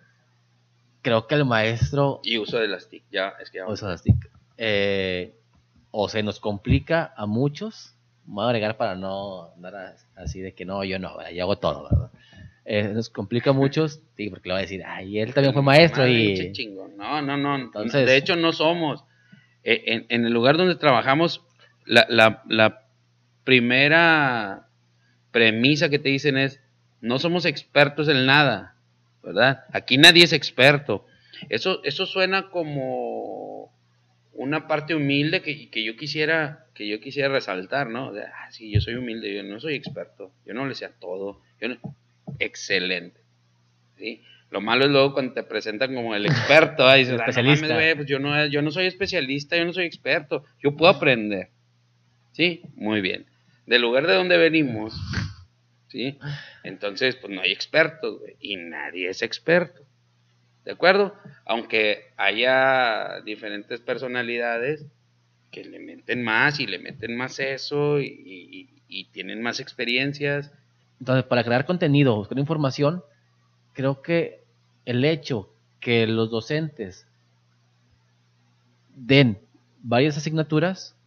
creo 1.01 1.25
que 1.25 1.33
el 1.33 1.45
maestro... 1.45 2.19
Y 2.23 2.37
uso 2.37 2.59
de 2.59 2.67
las 2.67 2.89
TIC, 2.89 3.05
ya, 3.11 3.33
es 3.41 3.49
que 3.49 3.57
ya... 3.57 3.65
Uso 3.65 3.87
de 3.87 3.93
las 3.93 4.03
TIC. 4.03 4.29
Eh, 4.57 5.33
o 5.89 6.09
se 6.09 6.21
nos 6.21 6.39
complica 6.39 7.11
a 7.17 7.25
muchos, 7.25 7.95
voy 8.25 8.43
a 8.45 8.49
agregar 8.49 8.77
para 8.77 8.93
no 8.93 9.49
andar 9.55 9.95
así 10.15 10.41
de 10.41 10.53
que 10.53 10.63
no, 10.63 10.83
yo 10.83 10.99
no, 10.99 11.27
yo 11.31 11.43
hago 11.43 11.57
todo, 11.57 11.89
¿verdad? 11.89 12.11
Eh, 12.65 12.83
nos 12.83 13.09
complica 13.09 13.49
a 13.49 13.53
muchos, 13.53 13.99
sí, 14.15 14.29
porque 14.29 14.47
le 14.49 14.53
va 14.53 14.59
a 14.59 14.61
decir, 14.61 14.83
ay, 14.85 15.17
él 15.17 15.33
también 15.33 15.55
fue 15.55 15.63
maestro 15.63 16.07
y... 16.07 16.53
No, 16.95 17.19
no, 17.23 17.35
no, 17.35 17.55
Entonces, 17.55 18.05
de 18.05 18.15
hecho 18.15 18.35
no 18.35 18.53
somos. 18.53 19.03
Eh, 19.63 20.05
en, 20.09 20.25
el 20.25 20.31
lugar 20.31 20.57
donde 20.57 20.75
trabajamos, 20.75 21.43
la, 21.85 22.85
primera 23.43 24.67
premisa 25.31 25.89
que 25.89 25.99
te 25.99 26.09
dicen 26.09 26.37
es, 26.37 26.61
no 27.01 27.17
somos 27.17 27.45
expertos 27.45 28.07
en 28.07 28.25
nada 28.25 28.75
¿verdad? 29.23 29.63
Aquí 29.71 29.97
nadie 29.97 30.23
es 30.23 30.33
experto. 30.33 31.05
Eso, 31.49 31.83
eso 31.83 32.05
suena 32.05 32.49
como 32.49 33.71
una 34.33 34.67
parte 34.67 34.95
humilde 34.95 35.41
que, 35.41 35.69
que, 35.69 35.83
yo 35.83 35.95
quisiera 35.95 36.65
que 36.73 36.87
yo 36.87 36.99
quisiera 37.01 37.29
resaltar, 37.29 37.89
¿no? 37.89 38.13
Ah, 38.15 38.51
sí, 38.51 38.71
yo 38.71 38.79
soy 38.79 38.95
humilde, 38.95 39.33
yo 39.35 39.43
no 39.43 39.59
soy 39.59 39.75
experto, 39.75 40.31
yo 40.45 40.53
no 40.53 40.65
le 40.65 40.75
sé 40.75 40.85
a 40.85 40.91
todo, 40.91 41.41
yo 41.59 41.67
excelente, 42.39 43.19
¿sí? 43.97 44.21
Lo 44.51 44.61
malo 44.61 44.85
es 44.85 44.91
luego 44.91 45.13
cuando 45.13 45.33
te 45.33 45.43
presentan 45.43 45.93
como 45.93 46.15
el 46.15 46.25
experto, 46.25 46.87
ahí 46.87 47.01
dices, 47.01 47.19
ah, 47.19 47.29
especialista. 47.29 47.77
pues 47.95 48.07
yo 48.07 48.19
no, 48.19 48.45
yo 48.47 48.61
no 48.61 48.71
soy 48.71 48.87
especialista, 48.87 49.55
yo 49.55 49.65
no 49.65 49.73
soy 49.73 49.85
experto, 49.85 50.43
yo 50.61 50.75
puedo 50.75 50.91
aprender, 50.91 51.49
¿sí? 52.31 52.61
Muy 52.75 53.01
bien. 53.01 53.25
Del 53.67 53.81
lugar 53.83 54.07
de 54.07 54.15
donde 54.15 54.37
venimos, 54.37 54.99
¿sí? 55.87 56.17
Entonces, 56.63 57.15
pues 57.15 57.31
no 57.31 57.41
hay 57.41 57.51
expertos, 57.51 58.21
y 58.39 58.55
nadie 58.55 59.09
es 59.09 59.21
experto, 59.21 59.83
¿de 60.65 60.71
acuerdo? 60.71 61.13
Aunque 61.45 62.11
haya 62.17 63.21
diferentes 63.21 63.79
personalidades 63.81 64.85
que 65.51 65.63
le 65.63 65.79
meten 65.79 66.23
más 66.23 66.59
y 66.59 66.67
le 66.67 66.79
meten 66.79 67.15
más 67.15 67.39
eso 67.39 67.99
y, 67.99 68.67
tienen 69.11 69.41
más 69.41 69.59
experiencias. 69.59 70.51
Entonces, 70.99 71.23
para 71.25 71.43
crear 71.43 71.65
contenido, 71.65 72.15
buscar 72.15 72.37
información, 72.39 73.03
creo 73.79 74.01
que 74.01 74.43
el 74.83 75.05
hecho 75.05 75.49
que 75.79 76.05
los 76.05 76.29
docentes 76.29 77.07
den 78.93 79.39
varias 79.81 80.17
asignaturas 80.17 80.97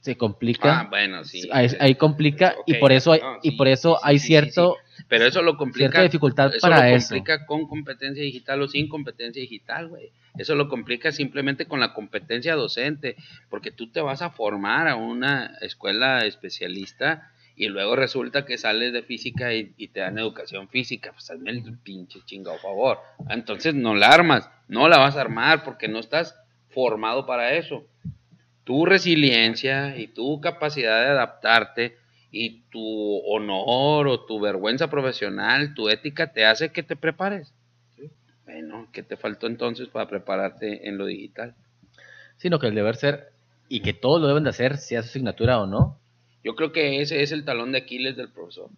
se 0.00 0.16
complica. 0.16 0.80
Ah, 0.80 0.86
bueno, 0.88 1.22
sí. 1.24 1.46
Ahí, 1.52 1.96
complica 1.96 2.54
y 2.64 2.76
por 2.76 2.92
eso 2.92 3.12
hay, 3.12 3.20
y 3.42 3.58
por 3.58 3.68
eso 3.68 3.98
hay 4.02 4.18
cierto 4.18 4.78
pero 5.06 5.26
eso 5.26 5.42
lo 5.42 5.58
complica 5.58 5.90
cierta 5.90 6.02
dificultad 6.02 6.54
eso 6.54 6.60
para 6.62 6.88
lo 6.88 6.96
eso. 6.96 7.08
complica 7.10 7.44
con 7.44 7.66
competencia 7.66 8.22
digital 8.22 8.62
o 8.62 8.68
sin 8.68 8.88
competencia 8.88 9.42
digital, 9.42 9.88
güey. 9.88 10.10
Eso 10.38 10.54
lo 10.54 10.70
complica 10.70 11.12
simplemente 11.12 11.66
con 11.66 11.78
la 11.78 11.92
competencia 11.92 12.54
docente, 12.54 13.16
porque 13.50 13.70
tú 13.70 13.90
te 13.90 14.00
vas 14.00 14.22
a 14.22 14.30
formar 14.30 14.88
a 14.88 14.96
una 14.96 15.58
escuela 15.60 16.24
especialista 16.24 17.30
y 17.58 17.66
luego 17.66 17.96
resulta 17.96 18.46
que 18.46 18.56
sales 18.56 18.92
de 18.92 19.02
física 19.02 19.52
y, 19.52 19.88
te 19.88 19.98
dan 19.98 20.16
educación 20.16 20.68
física, 20.68 21.10
pues 21.10 21.28
hazme 21.28 21.50
el 21.50 21.76
pinche 21.78 22.20
chingado 22.24 22.56
favor. 22.58 23.00
Entonces 23.28 23.74
no 23.74 23.96
la 23.96 24.10
armas, 24.10 24.48
no 24.68 24.88
la 24.88 24.98
vas 24.98 25.16
a 25.16 25.22
armar 25.22 25.64
porque 25.64 25.88
no 25.88 25.98
estás 25.98 26.36
formado 26.70 27.26
para 27.26 27.54
eso. 27.54 27.84
Tu 28.62 28.86
resiliencia 28.86 29.96
y 29.98 30.06
tu 30.06 30.40
capacidad 30.40 31.00
de 31.02 31.08
adaptarte 31.08 31.96
y 32.30 32.60
tu 32.70 33.18
honor 33.26 34.06
o 34.06 34.24
tu 34.24 34.38
vergüenza 34.38 34.88
profesional, 34.88 35.74
tu 35.74 35.88
ética 35.88 36.32
te 36.32 36.46
hace 36.46 36.70
que 36.70 36.84
te 36.84 36.94
prepares. 36.94 37.52
Bueno, 38.44 38.86
¿qué 38.92 39.02
te 39.02 39.16
faltó 39.16 39.48
entonces 39.48 39.88
para 39.88 40.08
prepararte 40.08 40.88
en 40.88 40.96
lo 40.96 41.06
digital? 41.06 41.56
Sino 42.36 42.60
que 42.60 42.68
el 42.68 42.76
deber 42.76 42.94
ser 42.94 43.32
y 43.68 43.80
que 43.80 43.94
todos 43.94 44.20
lo 44.20 44.28
deben 44.28 44.44
de 44.44 44.50
hacer, 44.50 44.76
sea 44.76 45.02
su 45.02 45.08
asignatura 45.08 45.60
o 45.60 45.66
no, 45.66 45.98
yo 46.48 46.54
creo 46.54 46.72
que 46.72 47.02
ese 47.02 47.20
es 47.20 47.30
el 47.30 47.44
talón 47.44 47.72
de 47.72 47.78
Aquiles 47.78 48.16
del 48.16 48.32
profesor. 48.32 48.70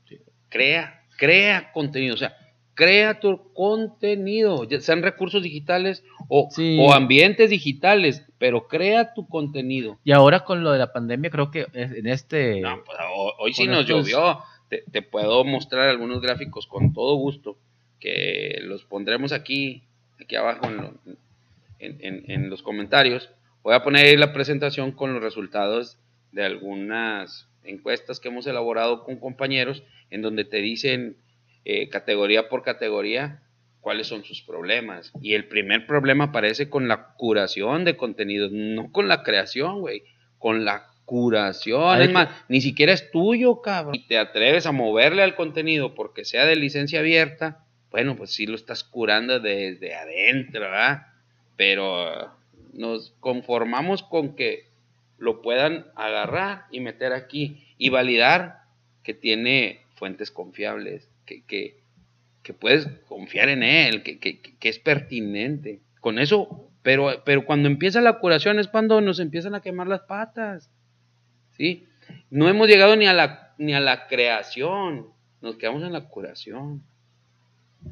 Crea, 0.49 1.05
crea 1.17 1.71
contenido, 1.71 2.15
o 2.15 2.19
sea, 2.19 2.37
crea 2.75 3.21
tu 3.21 3.53
contenido, 3.53 4.67
sean 4.81 5.05
recursos 5.05 5.41
digitales 5.41 6.03
o, 6.27 6.49
o, 6.81 6.93
ambientes 6.93 7.49
digitales, 7.49 8.27
pero 8.39 8.67
crea 8.67 9.15
tu 9.15 9.29
contenido. 9.29 10.01
Y 10.03 10.11
ahora 10.11 10.41
con 10.41 10.65
lo 10.65 10.73
de 10.73 10.81
la 10.81 10.93
pandemia, 10.93 11.31
creo 11.31 11.53
que 11.53 11.69
en 11.73 12.09
este... 12.09 12.61
No, 12.61 12.83
pues 12.85 12.99
hoy, 13.39 13.53
sí 13.53 13.69
nos 13.69 13.87
llovió. 13.87 14.41
Te, 14.69 15.03
puedo 15.03 15.45
mostrar 15.45 15.91
algunos 15.91 16.21
gráficos 16.21 16.67
con 16.67 16.93
todo 16.93 17.15
gusto, 17.15 17.57
que 18.01 18.59
los 18.63 18.85
pondremos 18.85 19.31
aquí, 19.31 19.85
aquí 20.21 20.35
abajo 20.35 20.67
en, 21.79 22.01
en, 22.01 22.25
en 22.29 22.51
los 22.51 22.65
comentarios. 22.65 23.31
Voy 23.63 23.75
a 23.77 23.85
poner 23.85 24.07
ahí 24.07 24.17
la 24.17 24.33
presentación 24.33 24.91
con 24.91 25.15
los 25.15 25.23
resultados 25.23 26.01
de 26.33 26.45
algunas 26.45 27.47
encuestas 27.65 28.21
que 28.21 28.29
hemos 28.29 28.47
elaborado 28.47 29.05
con 29.05 29.17
compañeros 29.19 29.83
en 30.11 30.23
donde 30.23 30.45
te 30.45 30.59
dicen 30.59 31.17
eh, 31.65 31.89
categoría 31.89 32.49
por 32.49 32.63
categoría 32.63 33.43
cuáles 33.81 34.07
son 34.07 34.25
sus 34.25 34.43
problemas. 34.43 35.13
Y 35.23 35.35
el 35.35 35.47
primer 35.47 35.87
problema 35.87 36.25
aparece 36.25 36.69
con 36.69 36.89
la 36.89 37.15
curación 37.17 37.85
de 37.85 37.97
contenidos, 37.97 38.53
no 38.53 38.93
con 38.93 39.09
la 39.09 39.23
creación, 39.23 39.81
güey, 39.81 40.05
con 40.39 40.65
la 40.65 40.87
curación. 41.05 42.01
Es 42.01 42.13
más, 42.13 42.29
ni 42.49 42.61
siquiera 42.61 42.93
es 42.93 43.11
tuyo, 43.11 43.61
cabrón. 43.61 43.95
Y 43.95 44.07
te 44.07 44.19
atreves 44.19 44.67
a 44.67 44.73
moverle 44.73 45.23
al 45.23 45.35
contenido 45.35 45.95
porque 45.95 46.25
sea 46.25 46.47
de 46.47 46.57
licencia 46.57 47.01
abierta, 47.01 47.65
bueno, 47.91 48.17
pues 48.17 48.31
sí 48.31 48.47
lo 48.47 48.55
estás 48.55 48.85
curando 48.85 49.41
desde 49.41 49.95
adentro, 49.95 50.61
¿verdad? 50.61 51.07
Pero 51.57 52.31
nos 52.73 53.11
conformamos 53.21 54.03
con 54.03 54.37
que 54.37 54.70
lo 55.21 55.43
puedan 55.43 55.87
agarrar 55.95 56.65
y 56.73 56.81
meter 56.81 57.13
aquí 57.13 57.63
y 57.79 57.91
validar 57.91 58.63
que 59.05 59.15
tiene 59.15 59.83
fuentes 59.95 60.31
confiables, 60.31 61.09
que, 61.27 61.45
que, 61.45 61.79
puedes 62.59 62.89
confiar 63.07 63.49
en 63.49 63.63
él, 63.63 64.03
que, 64.03 64.19
que, 64.19 64.69
es 64.69 64.81
pertinente. 64.81 65.79
Con 66.01 66.19
eso, 66.19 66.69
pero, 66.83 67.23
pero 67.25 67.45
cuando 67.45 67.69
empieza 67.69 68.01
la 68.01 68.19
curación 68.19 68.59
es 68.59 68.67
cuando 68.67 69.01
nos 69.01 69.21
empiezan 69.21 69.55
a 69.55 69.61
quemar 69.61 69.87
las 69.87 70.01
patas. 70.01 70.69
¿sí? 71.57 71.87
No 72.29 72.49
hemos 72.49 72.67
llegado 72.67 72.97
ni 72.97 73.07
a 73.07 73.13
la, 73.13 73.55
ni 73.57 73.73
a 73.73 73.79
la 73.79 74.09
creación, 74.09 75.07
nos 75.43 75.57
quedamos 75.57 75.85
en 75.85 75.93
la 75.93 76.09
curación. 76.09 76.83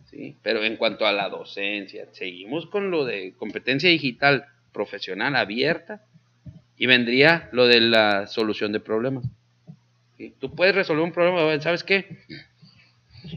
¿sí? 0.07 0.37
Pero 0.43 0.65
en 0.65 0.77
cuanto 0.77 1.07
a 1.07 1.13
la 1.13 1.29
docencia, 1.29 2.09
seguimos 2.11 2.67
con 2.67 2.91
lo 2.91 3.05
de 3.05 3.35
competencia 3.37 3.89
digital 3.89 4.47
profesional 4.73 5.37
abierta 5.37 6.03
y 6.79 6.87
vendría 6.87 7.49
lo 7.53 7.67
de 7.67 7.81
la 7.81 8.29
solución 8.29 8.73
de 8.73 8.81
problemas. 8.81 9.25
Tú 10.39 10.55
puedes 10.55 10.75
resolver 10.75 11.05
un 11.05 11.13
problema, 11.13 11.61
¿sabes 11.61 11.83
qué? 11.83 12.19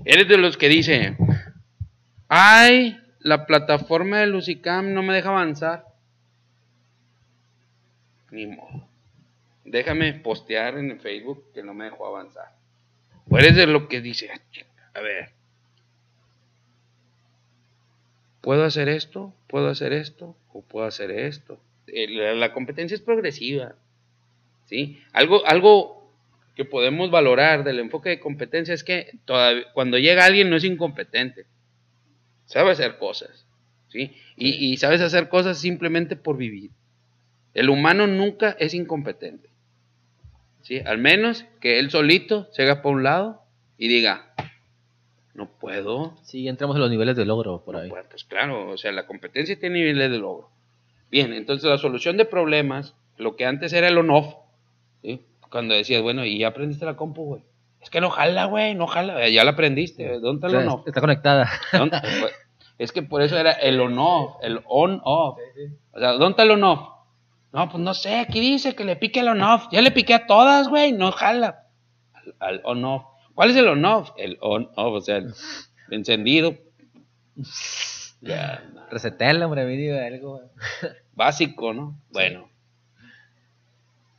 Eres 0.05 0.27
de 0.27 0.37
los 0.37 0.57
que 0.57 0.69
dice, 0.69 1.17
ay, 2.27 2.99
la 3.19 3.45
plataforma 3.45 4.19
de 4.19 4.27
Lucicam 4.27 4.93
no 4.93 5.01
me 5.01 5.15
deja 5.15 5.29
avanzar. 5.29 5.85
Ni 8.29 8.45
modo. 8.45 8.87
Déjame 9.65 10.13
postear 10.13 10.77
en 10.77 10.91
el 10.91 10.99
Facebook 10.99 11.51
que 11.53 11.63
no 11.63 11.73
me 11.73 11.85
dejó 11.85 12.07
avanzar. 12.07 12.53
O 13.29 13.37
eres 13.37 13.55
de 13.55 13.67
los 13.67 13.87
que 13.87 14.01
dice, 14.01 14.29
ah, 14.31 14.39
a 14.93 15.01
ver, 15.01 15.31
¿puedo 18.41 18.63
hacer 18.63 18.87
esto? 18.89 19.33
¿Puedo 19.47 19.67
hacer 19.69 19.93
esto? 19.93 20.35
¿O 20.53 20.61
puedo 20.61 20.85
hacer 20.85 21.11
esto? 21.11 21.59
La 21.87 22.53
competencia 22.53 22.95
es 22.95 23.01
progresiva. 23.01 23.75
¿sí? 24.65 25.01
Algo, 25.13 25.45
algo 25.45 26.11
que 26.55 26.65
podemos 26.65 27.11
valorar 27.11 27.63
del 27.63 27.79
enfoque 27.79 28.09
de 28.09 28.19
competencia 28.19 28.73
es 28.73 28.83
que 28.83 29.19
cuando 29.73 29.97
llega 29.97 30.25
alguien 30.25 30.49
no 30.49 30.55
es 30.55 30.63
incompetente. 30.63 31.45
Sabe 32.45 32.71
hacer 32.71 32.97
cosas. 32.97 33.45
¿sí? 33.89 34.15
Y, 34.35 34.71
y 34.71 34.77
sabes 34.77 35.01
hacer 35.01 35.29
cosas 35.29 35.59
simplemente 35.59 36.15
por 36.15 36.37
vivir. 36.37 36.71
El 37.53 37.69
humano 37.69 38.07
nunca 38.07 38.55
es 38.59 38.73
incompetente. 38.73 39.49
¿sí? 40.61 40.79
Al 40.85 40.97
menos 40.97 41.45
que 41.59 41.79
él 41.79 41.91
solito 41.91 42.47
se 42.51 42.63
haga 42.63 42.81
por 42.81 42.93
un 42.93 43.03
lado 43.03 43.41
y 43.77 43.87
diga, 43.87 44.33
no 45.33 45.49
puedo. 45.49 46.15
Sí, 46.23 46.47
entramos 46.47 46.75
en 46.75 46.81
los 46.81 46.91
niveles 46.91 47.15
de 47.15 47.25
logro 47.25 47.63
por 47.63 47.75
ahí. 47.75 47.89
pues 48.09 48.23
claro, 48.25 48.69
o 48.69 48.77
sea, 48.77 48.91
la 48.91 49.07
competencia 49.07 49.59
tiene 49.59 49.79
niveles 49.79 50.11
de 50.11 50.19
logro. 50.19 50.49
Bien, 51.11 51.33
entonces 51.33 51.69
la 51.69 51.77
solución 51.77 52.15
de 52.15 52.25
problemas, 52.25 52.95
lo 53.17 53.35
que 53.35 53.45
antes 53.45 53.73
era 53.73 53.89
el 53.89 53.97
on-off, 53.97 54.33
cuando 55.49 55.73
decías, 55.73 56.01
bueno, 56.01 56.23
y 56.23 56.39
ya 56.39 56.47
aprendiste 56.47 56.85
la 56.85 56.95
compu, 56.95 57.25
güey. 57.25 57.43
Es 57.81 57.89
que 57.89 57.99
no 57.99 58.09
jala, 58.09 58.45
güey, 58.45 58.73
no 58.73 58.87
jala. 58.87 59.27
Ya 59.27 59.43
la 59.43 59.51
aprendiste. 59.51 60.07
¿Dónde 60.19 60.47
está 60.47 60.47
el 60.47 60.65
on-off? 60.65 60.87
Está 60.87 61.01
conectada. 61.01 61.49
Pues, 61.71 62.33
es 62.77 62.91
que 62.91 63.03
por 63.03 63.21
eso 63.21 63.37
era 63.37 63.51
el 63.51 63.79
on-off, 63.79 64.37
el 64.41 64.61
on-off. 64.65 65.37
O 65.91 65.99
sea, 65.99 66.13
¿dónde 66.13 66.29
está 66.29 66.43
el 66.43 66.51
on-off? 66.51 66.79
No, 67.51 67.69
pues 67.69 67.83
no 67.83 67.93
sé, 67.93 68.19
aquí 68.19 68.39
dice 68.39 68.73
que 68.73 68.85
le 68.85 68.95
pique 68.95 69.19
el 69.19 69.27
on-off. 69.27 69.67
Ya 69.71 69.81
le 69.81 69.91
piqué 69.91 70.13
a 70.13 70.25
todas, 70.25 70.67
güey, 70.69 70.93
no 70.93 71.11
jala. 71.11 71.67
Al, 72.39 72.61
on-off. 72.63 73.03
¿Cuál 73.35 73.51
es 73.51 73.57
el 73.57 73.67
on-off? 73.67 74.11
El 74.17 74.37
on-off, 74.41 74.93
o 74.93 75.01
sea, 75.01 75.17
el 75.17 75.33
encendido. 75.91 76.55
Ya, 78.23 78.63
Resetela, 78.91 79.47
hombre, 79.47 80.05
algo. 80.05 80.41
Básico, 81.13 81.73
¿no? 81.73 81.99
Bueno. 82.11 82.49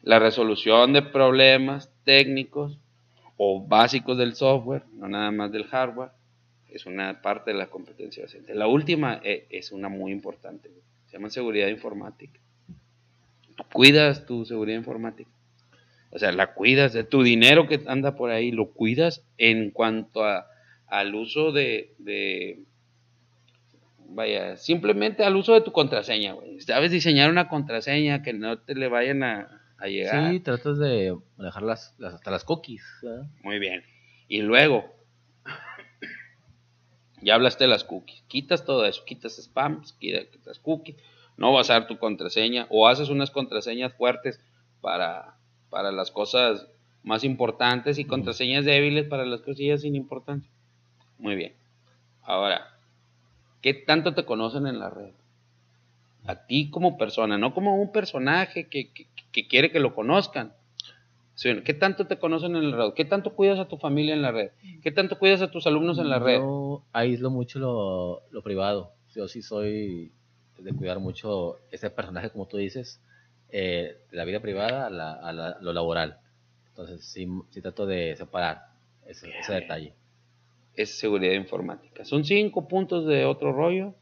La 0.03 0.19
resolución 0.19 0.93
de 0.93 1.03
problemas 1.03 1.93
técnicos 2.05 2.79
o 3.37 3.65
básicos 3.65 4.19
del 4.19 4.35
software, 4.35 4.83
no 4.95 5.09
nada 5.09 5.31
más 5.31 5.53
del 5.53 5.65
hardware, 5.65 6.11
es 6.69 6.87
una 6.87 7.23
parte 7.23 7.53
de 7.53 7.59
la 7.59 7.69
competencia 7.69 8.25
docente. 8.25 8.55
La 8.55 8.67
última 8.67 9.21
eh, 9.23 9.47
es 9.51 9.73
una 9.73 9.89
muy 9.89 10.11
importante, 10.13 10.71
se 11.07 11.13
llama 11.13 11.31
seguridad 11.31 11.69
informática. 11.69 12.41
Tú 13.57 13.65
cuidas 13.73 14.27
tu 14.27 14.45
seguridad 14.45 14.79
informática. 14.79 15.31
O 16.11 16.19
sea, 16.19 16.33
la 16.33 16.55
cuidas, 16.55 16.93
de 16.93 17.05
tu 17.05 17.23
dinero 17.23 17.69
que 17.69 17.81
anda 17.87 18.17
por 18.17 18.31
ahí, 18.31 18.51
lo 18.51 18.71
cuidas 18.73 19.25
en 19.39 19.71
cuanto 19.71 20.25
a, 20.25 20.47
al 20.87 21.15
uso 21.15 21.53
de 21.53 21.95
vaya, 24.15 24.57
simplemente 24.57 25.25
al 25.25 25.37
uso 25.37 25.55
de 25.55 25.61
tu 25.61 25.73
contraseña, 25.73 26.33
güey. 26.33 26.61
Sabes 26.61 26.91
diseñar 26.91 27.31
una 27.31 27.49
contraseña 27.49 28.23
que 28.23 28.33
no 28.33 28.59
te 28.59 28.75
le 28.75 28.89
vayan 28.89 29.23
a, 29.23 29.59
llegar. 29.87 30.31
Sí, 30.31 30.41
tratas 30.41 30.79
de 30.79 31.17
dejar 31.39 31.63
las, 31.63 31.97
hasta 32.01 32.31
las 32.31 32.45
cookies. 32.45 32.85
Muy 33.43 33.59
bien. 33.59 33.83
Y 34.29 34.43
luego, 34.43 34.95
ya 37.21 37.35
hablaste 37.35 37.65
de 37.65 37.69
las 37.69 37.85
cookies. 37.85 38.23
Quitas 38.29 38.65
todo 38.65 38.87
eso, 38.87 39.05
quitas 39.05 39.39
spam, 39.39 39.83
quitas 39.99 40.59
cookies. 40.61 40.97
No 41.37 41.53
vas 41.53 41.71
a 41.71 41.75
dar 41.75 41.87
tu 41.87 41.99
contraseña 41.99 42.67
o 42.71 42.89
haces 42.89 43.09
unas 43.09 43.31
contraseñas 43.31 43.95
fuertes 43.95 44.41
para, 44.81 45.37
para 45.71 45.91
las 45.91 46.11
cosas 46.11 46.69
más 47.03 47.25
importantes 47.25 47.99
y 47.99 48.05
contraseñas 48.05 48.65
débiles 48.65 49.09
para 49.09 49.25
las 49.25 49.41
cosillas 49.41 49.81
sin 49.81 49.97
importancia. 49.97 50.51
Muy 51.19 51.35
bien. 51.35 51.55
Ahora, 52.23 52.72
¿Qué 53.63 53.75
tanto 53.75 54.13
te 54.13 54.25
conocen 54.25 54.67
en 54.67 54.81
la 54.81 54.91
red? 54.91 55.13
A 56.27 56.47
ti 56.47 56.69
como 56.71 56.99
persona, 56.99 57.39
no 57.39 57.55
como 57.55 57.81
un 57.81 57.93
personaje 57.93 58.69
que, 58.69 58.91
quiere 59.49 59.71
que 59.71 59.81
lo 59.81 59.95
conozcan. 59.95 60.53
¿Qué 61.65 61.75
tanto 61.75 62.07
te 62.07 62.19
conocen 62.19 62.55
en 62.57 62.71
la 62.71 62.77
red? 62.77 62.93
¿Qué 62.95 63.05
tanto 63.05 63.35
cuidas 63.35 63.59
a 63.59 63.67
tu 63.67 63.79
familia 63.79 64.15
en 64.15 64.23
la 64.23 64.33
red? 64.33 64.51
¿Qué 64.83 64.93
tanto 64.93 65.19
cuidas 65.19 65.43
a 65.43 65.51
tus 65.51 65.67
alumnos 65.67 65.99
en 65.99 66.11
la 66.11 66.19
red? 66.19 66.39
Yo 66.39 66.83
aíslo 66.93 67.31
mucho 67.31 67.59
lo, 68.31 68.43
privado. 68.43 68.93
Yo 69.15 69.27
sí 69.29 69.43
soy 69.43 70.13
de 70.59 70.73
cuidar 70.75 71.01
mucho 71.01 71.59
ese 71.71 71.91
personaje, 71.91 72.31
como 72.31 72.47
tú 72.47 72.57
dices. 72.57 73.01
eh, 73.51 73.99
de 74.11 74.17
la 74.17 74.25
vida 74.25 74.41
privada 74.41 74.87
a, 74.87 75.61
lo 75.61 75.73
laboral. 75.73 76.19
Entonces, 76.69 77.05
sí, 77.05 77.29
trato 77.61 77.87
de 77.87 78.17
separar 78.17 78.69
ese, 79.07 79.29
detalle. 79.53 79.95
Es 80.77 80.99
seguridad 80.99 81.35
informática. 81.35 82.05
Son 82.05 82.25
cinco 82.25 82.69
puntos 82.69 83.07
de 83.07 83.25
otro 83.25 83.53
rollo 83.53 83.95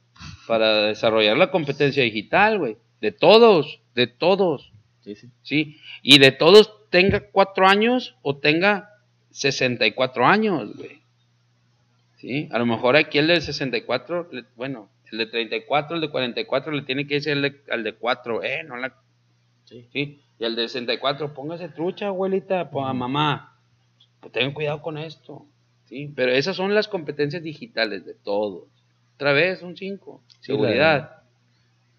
para 0.47 0.87
desarrollar 0.87 1.37
la 1.37 1.51
competencia 1.51 2.03
digital, 2.03 2.59
güey. 2.59 2.77
De 3.01 3.13
todos, 3.13 3.81
de 3.95 4.07
todos. 4.07 4.73
Sí, 5.01 5.15
sí. 5.15 5.29
Sí, 5.43 5.77
y 6.03 6.19
de 6.19 6.33
todos 6.33 6.89
tenga 6.91 7.21
cuatro 7.31 7.67
años 7.67 8.17
o 8.23 8.37
tenga 8.37 8.91
64 9.31 10.27
años, 10.27 10.77
güey. 10.77 11.01
Sí, 12.17 12.49
a 12.53 12.59
lo 12.59 12.67
mejor 12.67 12.97
aquí 12.97 13.19
el 13.19 13.29
de 13.29 13.41
64, 13.41 14.29
bueno, 14.57 14.91
el 15.11 15.19
de 15.19 15.27
34, 15.27 15.97
el 15.97 16.03
de 16.03 16.11
44 16.11 16.73
le 16.73 16.83
tiene 16.83 17.07
que 17.07 17.15
decir 17.15 17.33
al 17.71 17.83
de, 17.83 17.95
4, 17.95 18.43
eh, 18.43 18.63
no 18.65 18.77
la... 18.77 18.95
Sí. 19.65 19.89
sí. 19.93 20.21
Y 20.39 20.45
el 20.45 20.57
de 20.57 20.69
64, 20.69 21.33
póngase 21.33 21.69
trucha, 21.69 22.09
abuelita, 22.09 22.71
ponga 22.71 22.93
mamá. 22.93 23.59
Pues 24.21 24.33
tengan 24.33 24.53
cuidado 24.53 24.83
con 24.83 24.99
esto. 24.99 25.47
Sí, 25.91 26.11
pero 26.15 26.33
esas 26.33 26.57
son 26.57 26.75
las 26.75 26.89
competencias 26.89 27.43
digitales 27.43 28.07
de 28.07 28.15
todos. 28.15 28.69
Otra 29.17 29.33
vez, 29.33 29.61
un 29.61 29.77
5. 29.77 30.23
Seguridad. 30.41 31.25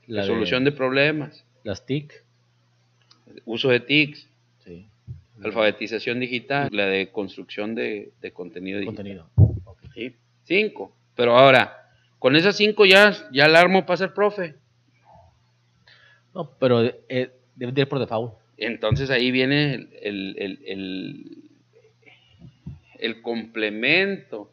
La, 0.07 0.24
solución 0.24 0.63
de, 0.63 0.71
problemas. 0.71 1.45
Las 1.63 1.86
TIC. 1.86 2.24
Uso 3.45 3.69
de 3.69 3.81
TICs. 3.81 4.27
Sí. 4.63 4.88
Alfabetización 5.43 6.19
digital. 6.19 6.69
La 6.71 6.88
de 6.88 7.12
construcción 7.12 7.75
de, 7.75 8.12
contenido 8.33 8.79
digital. 8.79 9.25
Contenido. 9.36 10.17
Cinco. 10.45 10.95
Pero 11.15 11.38
ahora, 11.38 11.91
con 12.17 12.36
esas 12.36 12.55
cinco 12.55 12.86
ya, 12.86 13.13
ya 13.31 13.45
el 13.45 13.55
armo 13.55 13.86
para 13.86 13.98
ser 13.98 14.13
profe. 14.13 14.55
No, 16.33 16.50
pero 16.60 16.81
eh, 17.10 17.29
debe 17.55 17.81
ir 17.81 17.88
por 17.88 18.00
default. 18.00 18.33
Entonces 18.57 19.10
ahí 19.10 19.31
viene 19.31 19.89
el, 20.01 20.36
el, 20.38 21.40
complemento 23.22 24.51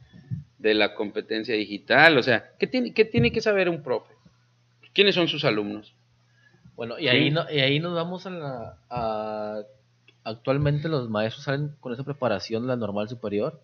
de 0.59 0.75
la 0.75 0.95
competencia 0.95 1.55
digital. 1.55 2.19
O 2.19 2.23
sea, 2.23 2.50
¿qué 2.59 2.67
tiene, 2.67 2.93
qué 2.93 3.05
tiene 3.05 3.33
que 3.33 3.40
saber 3.40 3.69
un 3.69 3.83
profe? 3.83 4.14
¿Quiénes 4.93 5.14
son 5.14 5.28
sus 5.28 5.45
alumnos? 5.45 5.95
Bueno, 6.75 6.99
y 6.99 7.09
ahí, 7.09 7.31
no, 7.31 7.50
y 7.50 7.61
ahí 7.61 7.81
nos 7.81 7.95
vamos 7.95 8.26
a 8.26 8.31
la... 8.31 9.64
actualmente 10.25 10.88
los 10.88 11.09
maestros 11.11 11.45
salen 11.45 11.73
con 11.81 11.93
esa 11.93 12.05
preparación 12.05 12.62
de 12.62 12.69
la 12.69 12.76
normal 12.76 13.09
superior 13.09 13.61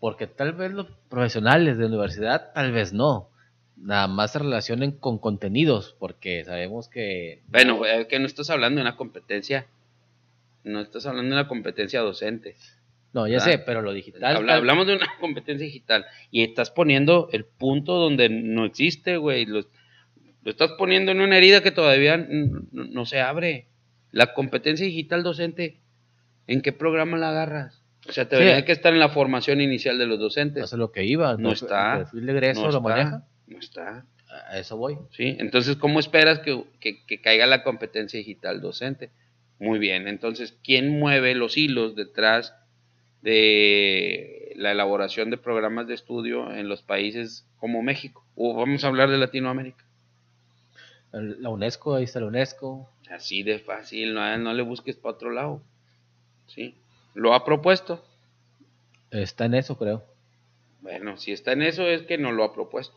porque 0.00 0.26
tal 0.26 0.52
vez 0.52 0.72
los 0.72 0.86
profesionales 1.08 1.78
de 1.78 1.86
universidad, 1.86 2.52
tal 2.52 2.72
vez 2.72 2.92
no. 2.92 3.30
Nada 3.76 4.06
más 4.08 4.32
se 4.32 4.38
relacionen 4.38 4.92
con 4.92 5.18
contenidos, 5.18 5.96
porque 5.98 6.44
sabemos 6.44 6.88
que... 6.88 7.42
Bueno, 7.48 7.84
es 7.84 8.06
que 8.06 8.18
no 8.18 8.26
estás 8.26 8.50
hablando 8.50 8.76
de 8.76 8.82
una 8.82 8.96
competencia, 8.96 9.66
no 10.64 10.80
estás 10.80 11.06
hablando 11.06 11.34
de 11.34 11.40
una 11.40 11.48
competencia 11.48 12.00
docente. 12.00 12.56
No, 13.16 13.26
ya 13.26 13.40
sé, 13.40 13.56
pero 13.56 13.80
lo 13.80 13.94
digital... 13.94 14.46
hablamos 14.50 14.86
de 14.86 14.94
una 14.94 15.06
competencia 15.20 15.64
digital 15.64 16.04
y 16.30 16.42
estás 16.42 16.70
poniendo 16.70 17.30
el 17.32 17.46
punto 17.46 17.94
donde 17.94 18.28
no 18.28 18.66
existe, 18.66 19.16
güey. 19.16 19.46
Lo, 19.46 19.64
estás 20.44 20.72
poniendo 20.72 21.12
en 21.12 21.22
una 21.22 21.38
herida 21.38 21.62
que 21.62 21.70
todavía 21.70 22.18
no 22.18 23.06
se 23.06 23.22
abre. 23.22 23.68
La 24.10 24.34
competencia 24.34 24.84
digital 24.84 25.22
docente, 25.22 25.80
¿en 26.46 26.60
qué 26.60 26.72
programa 26.72 27.16
la 27.16 27.30
agarras? 27.30 27.82
O 28.06 28.12
sea, 28.12 28.28
tendría 28.28 28.66
que 28.66 28.72
estar 28.72 28.92
en 28.92 29.00
la 29.00 29.08
formación 29.08 29.62
inicial 29.62 29.96
de 29.96 30.04
los 30.04 30.18
docentes. 30.18 30.64
Eso 30.64 30.76
es 30.76 30.78
lo 30.78 30.92
que 30.92 31.06
iba. 31.06 31.38
No 31.38 31.52
está. 31.52 31.94
El 31.94 31.98
perfil 32.02 32.26
de 32.26 32.32
egreso 32.32 32.70
lo 32.70 32.82
maneja. 32.82 33.26
No 33.46 33.58
está. 33.58 34.04
A 34.50 34.58
eso 34.58 34.76
voy. 34.76 34.98
Sí, 35.12 35.36
entonces, 35.38 35.76
¿cómo 35.76 36.00
esperas 36.00 36.40
que, 36.40 36.64
que, 36.80 37.20
caiga 37.22 37.46
la 37.46 37.62
competencia 37.62 38.18
digital 38.18 38.60
docente? 38.60 39.10
Muy 39.58 39.78
bien, 39.78 40.06
entonces, 40.06 40.58
¿quién 40.62 40.98
mueve 40.98 41.34
los 41.34 41.56
hilos 41.56 41.96
detrás 41.96 42.54
de 43.22 44.52
la 44.56 44.72
elaboración 44.72 45.30
de 45.30 45.36
programas 45.36 45.86
de 45.86 45.94
estudio 45.94 46.52
en 46.52 46.68
los 46.68 46.82
países 46.82 47.46
como 47.58 47.82
México? 47.82 48.24
O 48.36 48.54
vamos 48.54 48.84
a 48.84 48.88
hablar 48.88 49.10
de 49.10 49.18
Latinoamérica. 49.18 49.84
La 51.12 51.48
UNESCO, 51.48 51.94
ahí 51.94 52.04
está 52.04 52.20
la 52.20 52.26
UNESCO. 52.26 52.88
Así 53.10 53.42
de 53.42 53.58
fácil, 53.58 54.14
no, 54.14 54.36
no 54.38 54.52
le 54.52 54.62
busques 54.62 54.96
para 54.96 55.14
otro 55.14 55.30
lado. 55.30 55.62
¿Sí? 56.46 56.74
¿Lo 57.14 57.34
ha 57.34 57.44
propuesto? 57.44 58.04
Está 59.10 59.46
en 59.46 59.54
eso, 59.54 59.78
creo. 59.78 60.04
Bueno, 60.80 61.16
si 61.16 61.32
está 61.32 61.52
en 61.52 61.62
eso 61.62 61.86
es 61.88 62.02
que 62.02 62.18
no 62.18 62.32
lo 62.32 62.44
ha 62.44 62.52
propuesto. 62.52 62.96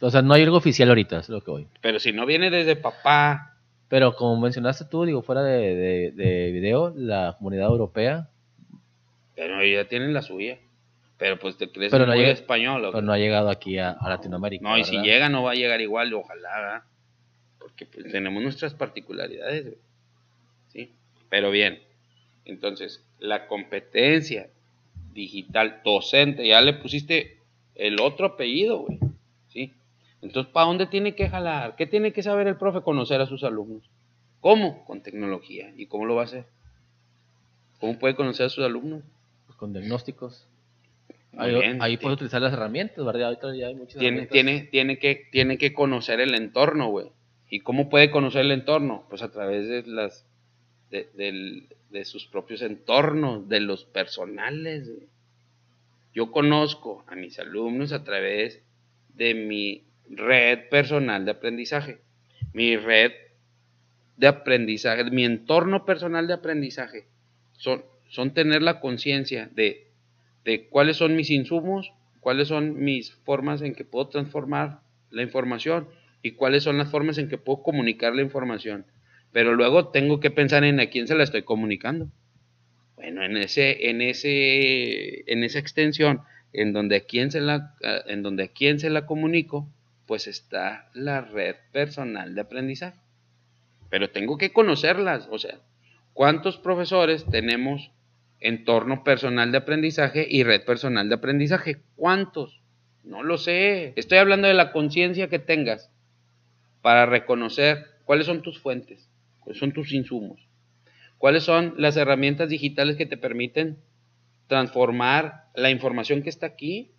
O 0.00 0.10
sea, 0.10 0.22
no 0.22 0.34
hay 0.34 0.42
algo 0.42 0.56
oficial 0.56 0.88
ahorita, 0.88 1.18
es 1.18 1.28
lo 1.28 1.40
que 1.40 1.50
voy. 1.50 1.68
Pero 1.80 1.98
si 1.98 2.12
no 2.12 2.24
viene 2.24 2.50
desde 2.50 2.76
papá. 2.76 3.56
Pero 3.88 4.14
como 4.14 4.40
mencionaste 4.40 4.84
tú, 4.84 5.04
digo, 5.04 5.22
fuera 5.22 5.42
de, 5.42 6.12
de, 6.14 6.52
video, 6.52 6.92
la 6.94 7.34
comunidad 7.38 7.68
europea. 7.68 8.28
Pero 9.38 9.64
ya 9.64 9.84
tienen 9.84 10.12
la 10.12 10.22
suya. 10.22 10.58
Pero 11.16 11.38
pues 11.38 11.56
te 11.56 11.70
crees 11.70 11.92
pero 11.92 12.06
no 12.06 12.14
llega, 12.14 12.30
español. 12.30 12.82
Pero 12.92 13.02
no 13.02 13.12
ha 13.12 13.18
llegado 13.18 13.50
aquí 13.50 13.78
a, 13.78 13.96
Latinoamérica. 14.02 14.68
No, 14.68 14.76
y 14.76 14.84
si 14.84 14.98
llega 14.98 15.28
no 15.28 15.44
va 15.44 15.52
a 15.52 15.54
llegar 15.54 15.80
igual, 15.80 16.12
ojalá. 16.12 16.84
Porque 17.58 17.86
pues, 17.86 18.10
tenemos 18.10 18.42
nuestras 18.42 18.74
particularidades. 18.74 19.76
¿sí? 20.68 20.92
Pero 21.28 21.52
bien, 21.52 21.80
entonces, 22.44 23.04
la 23.20 23.46
competencia 23.46 24.48
digital 25.12 25.82
docente, 25.84 26.46
ya 26.46 26.60
le 26.60 26.74
pusiste 26.74 27.38
el 27.76 28.00
otro 28.00 28.26
apellido, 28.26 28.78
güey. 28.78 28.98
¿Sí? 29.48 29.72
Entonces, 30.20 30.52
¿para 30.52 30.66
dónde 30.66 30.86
tiene 30.86 31.14
que 31.14 31.28
jalar? 31.28 31.76
¿Qué 31.76 31.86
tiene 31.86 32.12
que 32.12 32.24
saber 32.24 32.48
el 32.48 32.56
profe? 32.56 32.82
Conocer 32.82 33.20
a 33.20 33.26
sus 33.26 33.44
alumnos. 33.44 33.88
¿Cómo? 34.40 34.84
Con 34.84 35.00
tecnología. 35.02 35.72
¿Y 35.76 35.86
cómo 35.86 36.06
lo 36.06 36.16
va 36.16 36.22
a 36.22 36.24
hacer? 36.26 36.46
¿Cómo 37.78 37.98
puede 37.98 38.16
conocer 38.16 38.46
a 38.46 38.50
sus 38.50 38.64
alumnos? 38.64 39.02
Con 39.58 39.74
diagnósticos. 39.74 40.48
Ahí, 41.36 41.98
puede 41.98 42.14
utilizar 42.14 42.40
las 42.40 42.54
herramientas, 42.54 43.04
¿verdad? 43.04 43.24
Ahorita 43.26 43.54
ya 43.54 43.66
hay 43.66 43.74
muchas 43.74 43.98
tiene, 43.98 44.26
Tiene, 44.26 44.62
tiene, 44.62 44.98
que, 44.98 45.28
tiene 45.30 45.58
que 45.58 45.74
conocer 45.74 46.20
el 46.20 46.34
entorno, 46.34 46.88
güey. 46.88 47.08
¿Y 47.50 47.60
cómo 47.60 47.90
puede 47.90 48.10
conocer 48.10 48.40
el 48.40 48.52
entorno? 48.52 49.04
Pues 49.10 49.20
a 49.22 49.30
través 49.30 49.68
de 49.68 49.82
las 49.82 50.24
del, 50.90 51.68
de 51.90 52.04
sus 52.04 52.26
propios 52.26 52.62
entornos, 52.62 53.48
de 53.48 53.60
los 53.60 53.84
personales. 53.84 54.90
Yo 56.14 56.30
conozco 56.30 57.04
a 57.06 57.14
mis 57.14 57.38
alumnos 57.38 57.92
a 57.92 58.04
través 58.04 58.62
de 59.14 59.34
mi 59.34 59.84
red 60.08 60.68
personal 60.70 61.24
de 61.24 61.32
aprendizaje, 61.32 61.98
mi 62.52 62.76
red 62.76 63.12
de 64.16 64.26
aprendizaje, 64.26 65.04
mi 65.04 65.24
entorno 65.24 65.84
personal 65.84 66.26
de 66.26 66.34
aprendizaje. 66.34 67.06
Son, 67.52 67.84
son 68.08 68.34
tener 68.34 68.62
la 68.62 68.80
conciencia 68.80 69.48
de, 69.54 69.86
de 70.44 70.66
cuáles 70.68 70.96
son 70.96 71.16
mis 71.16 71.30
insumos, 71.30 71.92
cuáles 72.20 72.48
son 72.48 72.82
mis 72.82 73.12
formas 73.24 73.62
en 73.62 73.74
que 73.74 73.84
puedo 73.84 74.08
transformar 74.08 74.80
la 75.10 75.22
información 75.22 75.88
y 76.22 76.32
cuáles 76.32 76.64
son 76.64 76.78
las 76.78 76.90
formas 76.90 77.18
en 77.18 77.28
que 77.28 77.38
puedo 77.38 77.62
comunicar 77.62 78.14
la 78.14 78.22
información 78.22 78.84
pero 79.32 79.54
luego 79.54 79.88
tengo 79.88 80.20
que 80.20 80.30
pensar 80.30 80.64
en 80.64 80.80
a 80.80 80.86
quién 80.86 81.06
se 81.06 81.14
la 81.14 81.24
estoy 81.24 81.42
comunicando. 81.42 82.08
Bueno, 82.96 83.22
en 83.22 83.36
ese, 83.36 83.90
en 83.90 84.00
ese, 84.00 85.30
en 85.30 85.44
esa 85.44 85.58
extensión, 85.58 86.22
en 86.52 86.72
donde 86.72 86.96
a 86.96 87.00
quién 87.00 87.30
se 87.30 87.40
la, 87.40 87.74
en 88.06 88.22
donde 88.22 88.44
a 88.44 88.48
quién 88.48 88.80
se 88.80 88.90
la 88.90 89.06
comunico, 89.06 89.68
pues 90.06 90.26
está 90.26 90.88
la 90.94 91.20
red 91.20 91.56
personal 91.72 92.34
de 92.34 92.40
aprendizaje. 92.40 92.98
Pero 93.90 94.10
tengo 94.10 94.38
que 94.38 94.52
conocerlas, 94.52 95.28
o 95.30 95.38
sea, 95.38 95.60
¿cuántos 96.14 96.56
profesores 96.56 97.24
tenemos 97.26 97.90
entorno 98.40 99.04
personal 99.04 99.52
de 99.52 99.58
aprendizaje 99.58 100.26
y 100.28 100.44
red 100.44 100.64
personal 100.64 101.08
de 101.08 101.14
aprendizaje? 101.14 101.82
¿Cuántos? 101.96 102.60
No 103.04 103.22
lo 103.22 103.38
sé. 103.38 103.94
Estoy 103.96 104.18
hablando 104.18 104.48
de 104.48 104.54
la 104.54 104.72
conciencia 104.72 105.28
que 105.28 105.38
tengas 105.38 105.90
para 106.82 107.06
reconocer 107.06 107.86
cuáles 108.04 108.26
son 108.26 108.42
tus 108.42 108.58
fuentes, 108.60 109.08
¿Cuáles 109.40 109.58
son 109.58 109.72
tus 109.72 109.92
insumos? 109.92 110.46
¿Cuáles 111.16 111.42
son 111.42 111.74
las 111.78 111.96
herramientas 111.96 112.48
digitales 112.48 112.96
que 112.96 113.06
te 113.06 113.16
permiten 113.16 113.78
transformar 114.46 115.46
la 115.54 115.70
información 115.70 116.22
que 116.22 116.28
está 116.28 116.46
aquí? 116.46 116.92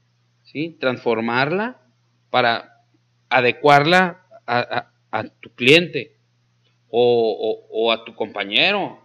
¿sí? 0.43 0.75
Transformarla 0.80 1.80
para 2.30 2.84
adecuarla 3.30 4.25
a, 4.45 5.23
tu 5.39 5.52
cliente 5.52 6.17
o, 6.89 7.91
a 7.91 8.04
tu 8.04 8.15
compañero. 8.15 8.99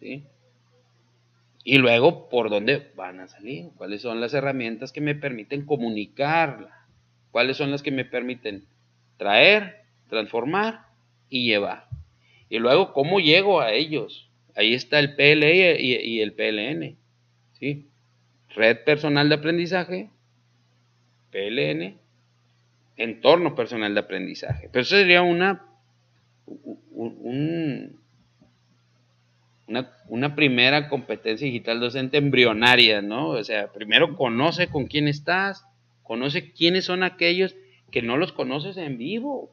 ¿sí? 0.00 0.24
Y 1.68 1.78
luego, 1.78 2.28
¿por 2.28 2.48
dónde 2.48 2.92
van 2.94 3.18
a 3.18 3.26
salir? 3.26 3.70
¿Cuáles 3.76 4.00
son 4.00 4.20
las 4.20 4.32
herramientas 4.34 4.92
que 4.92 5.00
me 5.00 5.16
permiten 5.16 5.66
comunicarla? 5.66 6.86
¿Cuáles 7.32 7.56
son 7.56 7.72
las 7.72 7.82
que 7.82 7.90
me 7.90 8.04
permiten 8.04 8.66
traer, 9.16 9.82
transformar 10.08 10.86
y 11.28 11.48
llevar? 11.48 11.88
Y 12.48 12.60
luego, 12.60 12.92
¿cómo 12.92 13.18
llego 13.18 13.60
a 13.60 13.72
ellos? 13.72 14.30
Ahí 14.54 14.74
está 14.74 15.00
el 15.00 15.16
PLE 15.16 15.80
y, 15.80 16.20
el 16.20 16.34
PLN. 16.34 16.96
¿sí? 17.54 17.88
Red 18.54 18.84
personal 18.84 19.28
de 19.28 19.34
aprendizaje, 19.34 20.10
PLN, 21.32 21.98
entorno 22.96 23.56
personal 23.56 23.92
de 23.92 24.00
aprendizaje. 24.00 24.68
Pero 24.70 24.82
eso 24.82 24.94
sería 24.94 25.22
una, 25.22 25.66
un, 26.46 27.98
una, 29.68 29.90
una, 30.08 30.34
primera 30.34 30.88
competencia 30.88 31.46
digital 31.46 31.80
docente 31.80 32.18
embrionaria, 32.18 33.02
¿no? 33.02 33.30
O 33.30 33.44
sea, 33.44 33.72
primero 33.72 34.16
conoce 34.16 34.68
con 34.68 34.86
quién 34.86 35.08
estás, 35.08 35.64
conoce 36.02 36.52
quiénes 36.52 36.84
son 36.84 37.02
aquellos 37.02 37.56
que 37.90 38.02
no 38.02 38.16
los 38.16 38.32
conoces 38.32 38.76
en 38.76 38.98
vivo, 38.98 39.50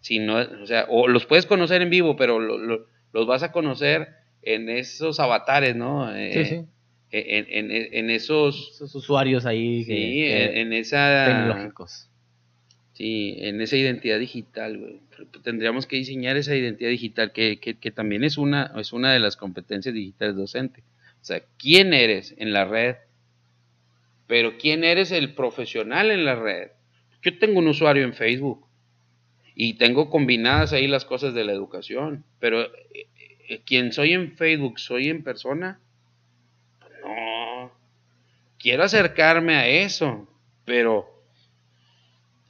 Si 0.00 0.18
no, 0.18 0.36
o 0.38 0.66
sea, 0.66 0.86
o 0.88 1.08
los 1.08 1.26
puedes 1.26 1.46
conocer 1.46 1.82
en 1.82 1.90
vivo, 1.90 2.16
pero 2.16 2.38
los 2.38 3.26
vas 3.26 3.42
a 3.42 3.52
conocer 3.52 4.08
en 4.42 4.68
esos 4.68 5.20
avatares, 5.20 5.76
¿no? 5.76 6.12
Sí, 6.12 6.20
eh, 6.20 6.44
sí. 6.44 6.64
En, 7.10 7.70
en, 7.70 7.88
en, 7.94 8.10
esos, 8.10 8.80
usuarios 8.94 9.46
ahí. 9.46 9.84
Sí, 9.84 10.24
en, 10.26 10.72
esa. 10.74 11.24
Tecnológicos. 11.26 12.07
Sí, 12.98 13.36
en 13.38 13.60
esa 13.60 13.76
identidad 13.76 14.18
digital, 14.18 14.76
güey. 14.76 15.00
Tendríamos 15.44 15.86
que 15.86 15.94
diseñar 15.94 16.36
esa 16.36 16.56
identidad 16.56 16.90
digital, 16.90 17.30
que, 17.30 17.60
que, 17.60 17.78
que, 17.78 17.92
también 17.92 18.24
es 18.24 18.38
una, 18.38 18.72
es 18.76 18.92
una 18.92 19.12
de 19.12 19.20
las 19.20 19.36
competencias 19.36 19.94
digitales 19.94 20.34
docente. 20.34 20.82
O 21.22 21.24
sea, 21.24 21.40
¿quién 21.58 21.94
eres 21.94 22.34
en 22.38 22.52
la 22.52 22.64
red? 22.64 22.96
Pero 24.26 24.58
¿quién 24.58 24.82
eres 24.82 25.12
el 25.12 25.32
profesional 25.34 26.10
en 26.10 26.24
la 26.24 26.34
red? 26.34 26.72
Yo 27.22 27.38
tengo 27.38 27.60
un 27.60 27.68
usuario 27.68 28.02
en 28.02 28.14
Facebook 28.14 28.66
y 29.54 29.74
tengo 29.74 30.10
combinadas 30.10 30.72
ahí 30.72 30.88
las 30.88 31.04
cosas 31.04 31.34
de 31.34 31.44
la 31.44 31.52
educación, 31.52 32.24
pero 32.40 32.62
eh, 32.62 33.06
eh, 33.48 33.60
¿quién 33.64 33.92
soy 33.92 34.12
en 34.12 34.32
Facebook, 34.36 34.80
soy 34.80 35.08
en 35.08 35.22
persona. 35.22 35.78
No, 37.04 37.70
quiero 38.58 38.82
acercarme 38.82 39.54
a 39.54 39.68
eso, 39.68 40.28
pero 40.64 41.17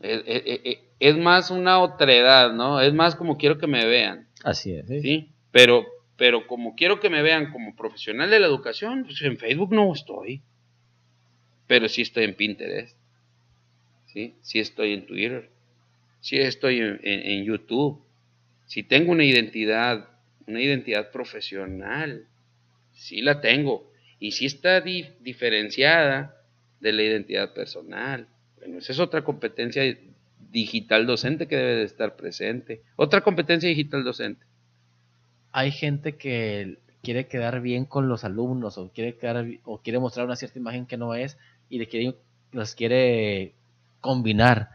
es, 0.01 1.17
más 1.17 1.51
una 1.51 1.81
otredad, 1.81 2.53
¿no? 2.53 2.81
Es 2.81 2.93
más 2.93 3.17
como 3.17 3.37
quiero 3.37 3.59
que 3.59 3.67
me 3.67 3.85
vean. 3.87 4.29
Así 4.45 4.73
es. 4.73 4.87
Sí, 4.87 5.31
Pero, 5.51 5.87
pero 6.17 6.47
como 6.47 6.75
quiero 6.75 7.01
que 7.01 7.11
me 7.11 7.23
vean 7.23 7.51
como 7.51 7.75
profesional 7.75 8.31
de 8.31 8.41
la 8.41 8.47
educación, 8.47 9.05
pues 9.05 9.21
en 9.23 9.39
Facebook 9.39 9.73
no 9.73 9.93
estoy. 9.93 10.43
Pero 11.67 11.89
sí 11.89 12.03
estoy 12.03 12.25
en 12.25 12.35
Pinterest. 12.35 12.97
Sí, 14.07 14.37
sí 14.41 14.59
estoy 14.59 14.95
en 14.95 15.07
Twitter. 15.07 15.51
Sí 16.21 16.39
estoy 16.39 16.81
en, 16.81 17.45
YouTube. 17.45 18.03
Si 18.67 18.83
tengo 18.83 19.13
una 19.13 19.25
identidad, 19.25 20.09
una 20.47 20.61
identidad 20.61 21.11
profesional, 21.11 22.27
sí 22.93 23.21
la 23.21 23.41
tengo. 23.41 23.93
Y 24.19 24.33
sí 24.33 24.47
está 24.47 24.81
diferenciada 24.81 26.35
de 26.81 26.93
la 26.93 27.03
identidad 27.03 27.53
personal. 27.55 28.29
Bueno, 28.59 28.79
esa 28.79 28.93
es 28.93 28.99
otra 29.01 29.23
competencia 29.23 29.83
digital 30.51 31.07
docente 31.07 31.47
que 31.47 31.57
debe 31.57 31.77
de 31.77 31.85
estar 31.85 32.17
presente. 32.17 32.83
Otra 32.97 33.21
competencia 33.21 33.69
digital 33.69 34.05
docente. 34.05 34.45
Hay 35.53 35.71
gente 35.71 36.17
que 36.17 36.79
quiere 37.03 37.27
quedar 37.27 37.61
bien 37.61 37.85
con 37.85 38.09
los 38.09 38.25
alumnos 38.25 38.79
o 38.79 38.91
quiere 38.93 39.17
quedar, 39.17 39.47
o 39.65 39.79
quiere 39.79 39.99
mostrar 39.99 40.27
una 40.27 40.37
cierta 40.37 40.59
imagen 40.59 40.87
que 40.87 40.97
no 40.97 41.15
es 41.15 41.39
y 41.69 41.85
quiere, 41.87 42.15
los 42.53 42.75
quiere 42.75 43.53
combinar. 44.01 44.71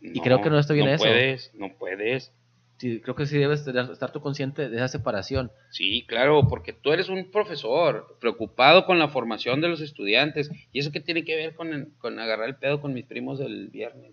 y 0.00 0.20
creo 0.20 0.40
que 0.40 0.50
no 0.50 0.58
está 0.58 0.74
bien 0.74 0.86
no 0.86 0.92
eso. 0.92 1.04
No 1.04 1.10
puedes, 1.10 1.50
no 1.54 1.72
puedes 1.74 2.32
creo 2.78 3.14
que 3.14 3.26
sí 3.26 3.38
debes 3.38 3.66
estar 3.66 4.12
tú 4.12 4.20
consciente 4.20 4.68
de 4.68 4.76
esa 4.76 4.88
separación. 4.88 5.50
Sí, 5.70 6.04
claro, 6.06 6.46
porque 6.48 6.72
tú 6.72 6.92
eres 6.92 7.08
un 7.08 7.30
profesor 7.30 8.16
preocupado 8.20 8.84
con 8.86 8.98
la 8.98 9.08
formación 9.08 9.60
de 9.60 9.68
los 9.68 9.80
estudiantes. 9.80 10.50
¿Y 10.72 10.80
eso 10.80 10.92
qué 10.92 11.00
tiene 11.00 11.24
que 11.24 11.36
ver 11.36 11.54
con, 11.54 11.92
con 11.98 12.18
agarrar 12.18 12.48
el 12.48 12.56
pedo 12.56 12.80
con 12.80 12.92
mis 12.92 13.06
primos 13.06 13.38
del 13.38 13.68
viernes? 13.68 14.12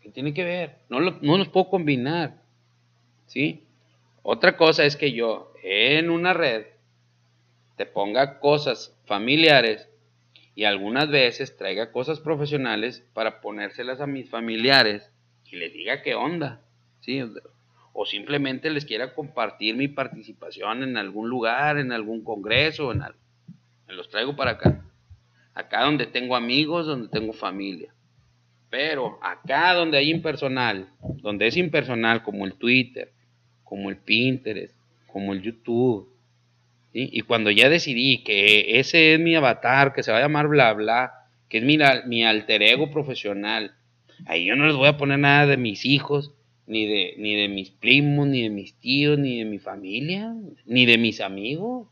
¿Qué 0.00 0.10
tiene 0.10 0.32
que 0.32 0.44
ver? 0.44 0.76
No, 0.88 1.00
no 1.00 1.38
los 1.38 1.48
puedo 1.48 1.68
combinar. 1.68 2.40
¿Sí? 3.26 3.62
Otra 4.22 4.56
cosa 4.56 4.84
es 4.84 4.96
que 4.96 5.12
yo 5.12 5.52
en 5.62 6.10
una 6.10 6.32
red 6.32 6.66
te 7.76 7.86
ponga 7.86 8.38
cosas 8.40 8.94
familiares 9.06 9.88
y 10.54 10.64
algunas 10.64 11.08
veces 11.08 11.56
traiga 11.56 11.92
cosas 11.92 12.20
profesionales 12.20 13.04
para 13.14 13.40
ponérselas 13.40 14.00
a 14.00 14.06
mis 14.06 14.28
familiares 14.28 15.10
y 15.50 15.56
les 15.56 15.72
diga 15.72 16.02
qué 16.02 16.14
onda. 16.14 16.60
O 17.92 18.06
simplemente 18.06 18.70
les 18.70 18.84
quiera 18.84 19.14
compartir 19.14 19.76
mi 19.76 19.88
participación 19.88 20.82
en 20.82 20.96
algún 20.96 21.28
lugar, 21.28 21.78
en 21.78 21.92
algún 21.92 22.22
congreso, 22.22 22.92
en 22.92 23.02
algo. 23.02 23.18
Me 23.88 23.94
los 23.94 24.08
traigo 24.08 24.36
para 24.36 24.52
acá. 24.52 24.84
Acá 25.54 25.82
donde 25.82 26.06
tengo 26.06 26.36
amigos, 26.36 26.86
donde 26.86 27.08
tengo 27.08 27.32
familia. 27.32 27.92
Pero 28.70 29.18
acá 29.20 29.74
donde 29.74 29.98
hay 29.98 30.10
impersonal, 30.10 30.88
donde 31.22 31.48
es 31.48 31.56
impersonal 31.56 32.22
como 32.22 32.46
el 32.46 32.54
Twitter, 32.54 33.12
como 33.64 33.90
el 33.90 33.96
Pinterest, 33.96 34.76
como 35.08 35.32
el 35.32 35.42
YouTube, 35.42 36.08
y 36.92 37.20
cuando 37.22 37.50
ya 37.50 37.68
decidí 37.68 38.24
que 38.24 38.80
ese 38.80 39.14
es 39.14 39.20
mi 39.20 39.36
avatar, 39.36 39.92
que 39.92 40.02
se 40.02 40.10
va 40.10 40.18
a 40.18 40.22
llamar 40.22 40.48
bla 40.48 40.72
bla, 40.72 41.12
que 41.48 41.58
es 41.58 41.64
mi 41.64 42.24
alter 42.24 42.62
ego 42.62 42.90
profesional, 42.90 43.74
ahí 44.26 44.46
yo 44.46 44.56
no 44.56 44.66
les 44.66 44.74
voy 44.74 44.88
a 44.88 44.96
poner 44.96 45.18
nada 45.20 45.46
de 45.46 45.56
mis 45.56 45.84
hijos, 45.84 46.32
ni 46.70 46.86
de, 46.86 47.14
ni 47.18 47.34
de 47.34 47.48
mis 47.48 47.70
primos, 47.70 48.28
ni 48.28 48.42
de 48.42 48.50
mis 48.50 48.74
tíos, 48.78 49.18
ni 49.18 49.40
de 49.40 49.44
mi 49.44 49.58
familia, 49.58 50.32
ni 50.66 50.86
de 50.86 50.98
mis 50.98 51.20
amigos. 51.20 51.88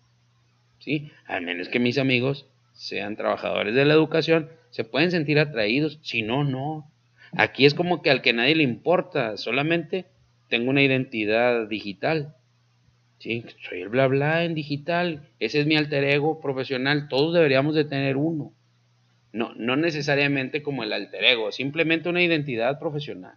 ¿sí? 0.79 1.11
Al 1.27 1.43
menos 1.43 1.69
que 1.69 1.81
mis 1.81 1.99
amigos 1.99 2.47
sean 2.75 3.17
trabajadores 3.17 3.75
de 3.75 3.85
la 3.85 3.95
educación, 3.95 4.49
se 4.71 4.85
pueden 4.85 5.11
sentir 5.11 5.41
atraídos, 5.41 5.99
si 6.03 6.23
no, 6.23 6.45
no. 6.45 6.89
Aquí 7.33 7.67
es 7.67 7.75
como 7.75 8.03
que 8.03 8.11
al 8.11 8.23
que 8.23 8.33
nadie 8.33 8.55
le 8.55 8.63
importa, 8.63 9.37
solamente 9.37 10.07
tengo 10.49 10.71
una 10.71 10.83
identidad 10.83 11.67
digital. 11.67 12.37
¿sí? 13.19 13.45
Soy 13.69 13.81
el 13.81 13.89
bla 13.89 14.07
bla 14.07 14.45
en 14.45 14.55
digital, 14.55 15.29
ese 15.41 15.59
es 15.59 15.67
mi 15.67 15.77
alter 15.77 16.05
ego 16.05 16.41
profesional, 16.41 17.09
todos 17.09 17.35
deberíamos 17.35 17.75
de 17.75 17.85
tener 17.85 18.17
uno. 18.17 18.53
No, 19.33 19.55
no 19.57 19.75
necesariamente 19.75 20.63
como 20.63 20.85
el 20.85 20.93
alter 20.93 21.25
ego, 21.25 21.51
simplemente 21.51 22.09
una 22.09 22.23
identidad 22.23 22.79
profesional 22.79 23.35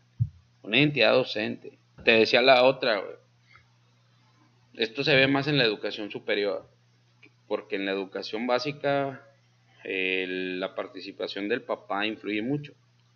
una 0.63 0.77
identidad 0.77 1.13
docente. 1.13 1.77
Te 2.03 2.11
decía 2.11 2.41
la 2.41 2.63
otra, 2.63 3.01
Esto 4.73 5.03
se 5.03 5.15
ve 5.15 5.27
más 5.27 5.47
en 5.47 5.57
la 5.57 5.65
educación 5.65 6.09
superior, 6.11 6.67
porque 7.47 7.75
en 7.75 7.85
la 7.85 7.91
educación 7.91 8.47
básica 8.47 9.27
la 9.83 10.75
participación 10.75 11.49
del 11.49 11.63
papá 11.63 12.05
influye 12.05 12.41
mucho, 12.41 12.73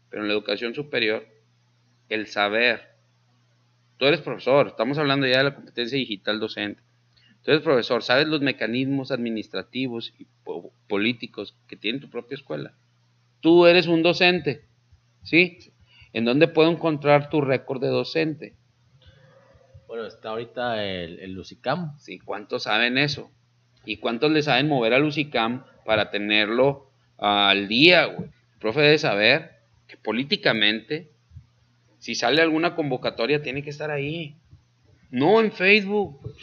pero 0.09 0.23
en 0.23 0.27
la 0.27 0.33
educación 0.33 0.73
superior 0.73 1.27
el 2.09 2.27
saber. 2.27 2.95
Tú 3.97 4.05
eres 4.05 4.21
profesor, 4.21 4.67
estamos 4.67 4.97
hablando 4.97 5.25
ya 5.25 5.37
de 5.37 5.43
la 5.45 5.55
competencia 5.55 5.97
digital 5.97 6.39
docente. 6.39 6.81
Tú 7.43 7.51
eres 7.51 7.63
profesor, 7.63 8.01
sabes 8.01 8.27
los 8.27 8.41
mecanismos 8.41 9.11
administrativos 9.11 10.13
y 10.19 10.25
políticos 10.87 11.55
que 11.67 11.75
tiene 11.75 11.99
tu 11.99 12.09
propia 12.09 12.35
escuela. 12.35 12.73
Tú 13.39 13.67
eres 13.67 13.85
un 13.87 14.01
docente, 14.01 14.65
¿sí? 15.23 15.59
¿En 16.15 16.23
dónde 16.23 16.47
puedo 16.47 16.71
encontrar 16.71 17.29
tu 17.29 17.41
récord 17.41 17.81
de 17.81 17.89
docente? 17.89 18.55
Bueno, 19.85 20.05
está 20.05 20.29
ahorita 20.29 20.81
el, 20.81 21.19
el 21.19 21.33
Lucicam. 21.33 21.99
Sí, 21.99 22.19
¿cuántos 22.19 22.63
saben 22.63 22.97
eso? 22.97 23.29
¿Y 23.83 23.97
cuántos 23.97 24.31
le 24.31 24.41
saben 24.41 24.69
mover 24.69 24.93
al 24.93 25.01
Lucicam 25.01 25.65
para 25.83 26.11
tenerlo 26.11 26.89
al 27.17 27.67
día, 27.67 28.05
güey? 28.05 28.29
El 28.29 28.59
profe 28.61 28.79
debe 28.79 28.97
saber 28.97 29.57
que 29.89 29.97
políticamente, 29.97 31.11
si 31.99 32.15
sale 32.15 32.41
alguna 32.41 32.75
convocatoria, 32.75 33.41
tiene 33.41 33.61
que 33.61 33.71
estar 33.71 33.91
ahí. 33.91 34.37
No 35.11 35.41
en 35.41 35.51
Facebook, 35.51 36.33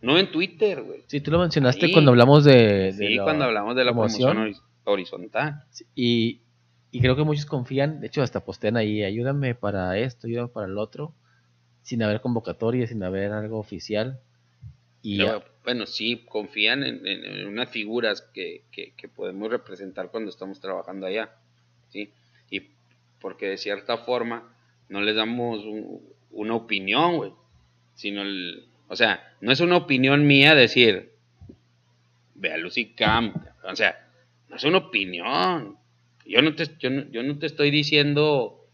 no 0.00 0.16
en 0.16 0.32
Twitter, 0.32 0.80
güey. 0.80 1.02
Sí, 1.08 1.20
tú 1.20 1.30
lo 1.30 1.40
mencionaste 1.40 1.92
cuando 1.92 2.12
hablamos 2.12 2.44
de, 2.44 2.94
sí, 2.96 3.18
cuando 3.18 3.44
hablamos 3.44 3.76
de 3.76 3.84
la 3.84 3.92
promoción, 3.92 4.54
horizontal. 4.84 5.62
Y, 5.94 6.40
y 6.90 7.00
creo 7.00 7.16
que 7.16 7.24
muchos 7.24 7.46
confían, 7.46 8.00
de 8.00 8.08
hecho 8.08 8.22
hasta 8.22 8.44
postean 8.44 8.76
ahí, 8.76 9.04
ayúdame 9.04 9.54
para 9.54 9.96
esto, 9.98 10.26
ayúdame 10.26 10.48
para 10.48 10.66
el 10.66 10.78
otro, 10.78 11.14
sin 11.82 12.02
haber 12.02 12.20
convocatoria, 12.20 12.86
sin 12.86 13.02
haber 13.02 13.32
algo 13.32 13.58
oficial. 13.58 14.20
Y 15.02 15.22
bueno, 15.64 15.86
sí, 15.86 16.24
confían 16.28 16.82
en, 16.84 17.46
unas 17.46 17.70
figuras 17.70 18.22
que, 18.34 18.64
podemos 19.14 19.50
representar 19.50 20.10
cuando 20.10 20.30
estamos 20.30 20.60
trabajando 20.60 21.06
allá, 21.06 21.30
¿sí? 21.88 22.12
Y 22.50 22.70
porque 23.20 23.48
de 23.48 23.58
cierta 23.58 23.98
forma 23.98 24.52
no 24.88 25.00
les 25.00 25.14
damos 25.14 25.64
una 26.30 26.54
opinión, 26.54 27.16
güey, 27.16 27.32
sino, 27.94 28.22
el, 28.22 28.66
o 28.88 28.96
sea, 28.96 29.34
no 29.40 29.52
es 29.52 29.60
una 29.60 29.76
opinión 29.76 30.26
mía 30.26 30.54
decir, 30.54 31.12
ve 32.34 32.52
a 32.52 32.56
Lucy 32.56 32.94
Camp, 32.94 33.36
o 33.62 33.76
sea, 33.76 34.08
no 34.48 34.56
es 34.56 34.64
una 34.64 34.78
opinión, 34.78 35.78
yo 36.30 36.42
no 36.42 36.54
te, 36.54 36.64
yo 36.78 37.22
no, 37.22 37.38
te 37.38 37.46
estoy 37.46 37.70
diciendo, 37.70 38.66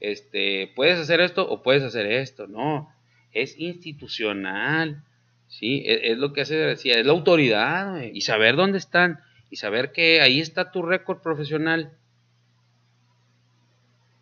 este, 0.00 0.72
puedes 0.74 0.98
hacer 0.98 1.20
esto 1.20 1.48
o 1.48 1.62
puedes 1.62 1.82
hacer 1.82 2.06
esto, 2.06 2.46
no, 2.46 2.92
es 3.32 3.58
institucional, 3.58 5.04
¿sí? 5.48 5.82
Es, 5.86 6.18
lo 6.18 6.32
que 6.32 6.42
hace, 6.42 6.56
decía, 6.56 6.98
es 6.98 7.06
la 7.06 7.12
autoridad, 7.12 8.02
y 8.02 8.22
saber 8.22 8.56
dónde 8.56 8.78
están, 8.78 9.20
y 9.50 9.56
saber 9.56 9.92
que 9.92 10.20
ahí 10.20 10.40
está 10.40 10.70
tu 10.70 10.82
récord 10.82 11.20
profesional, 11.22 11.92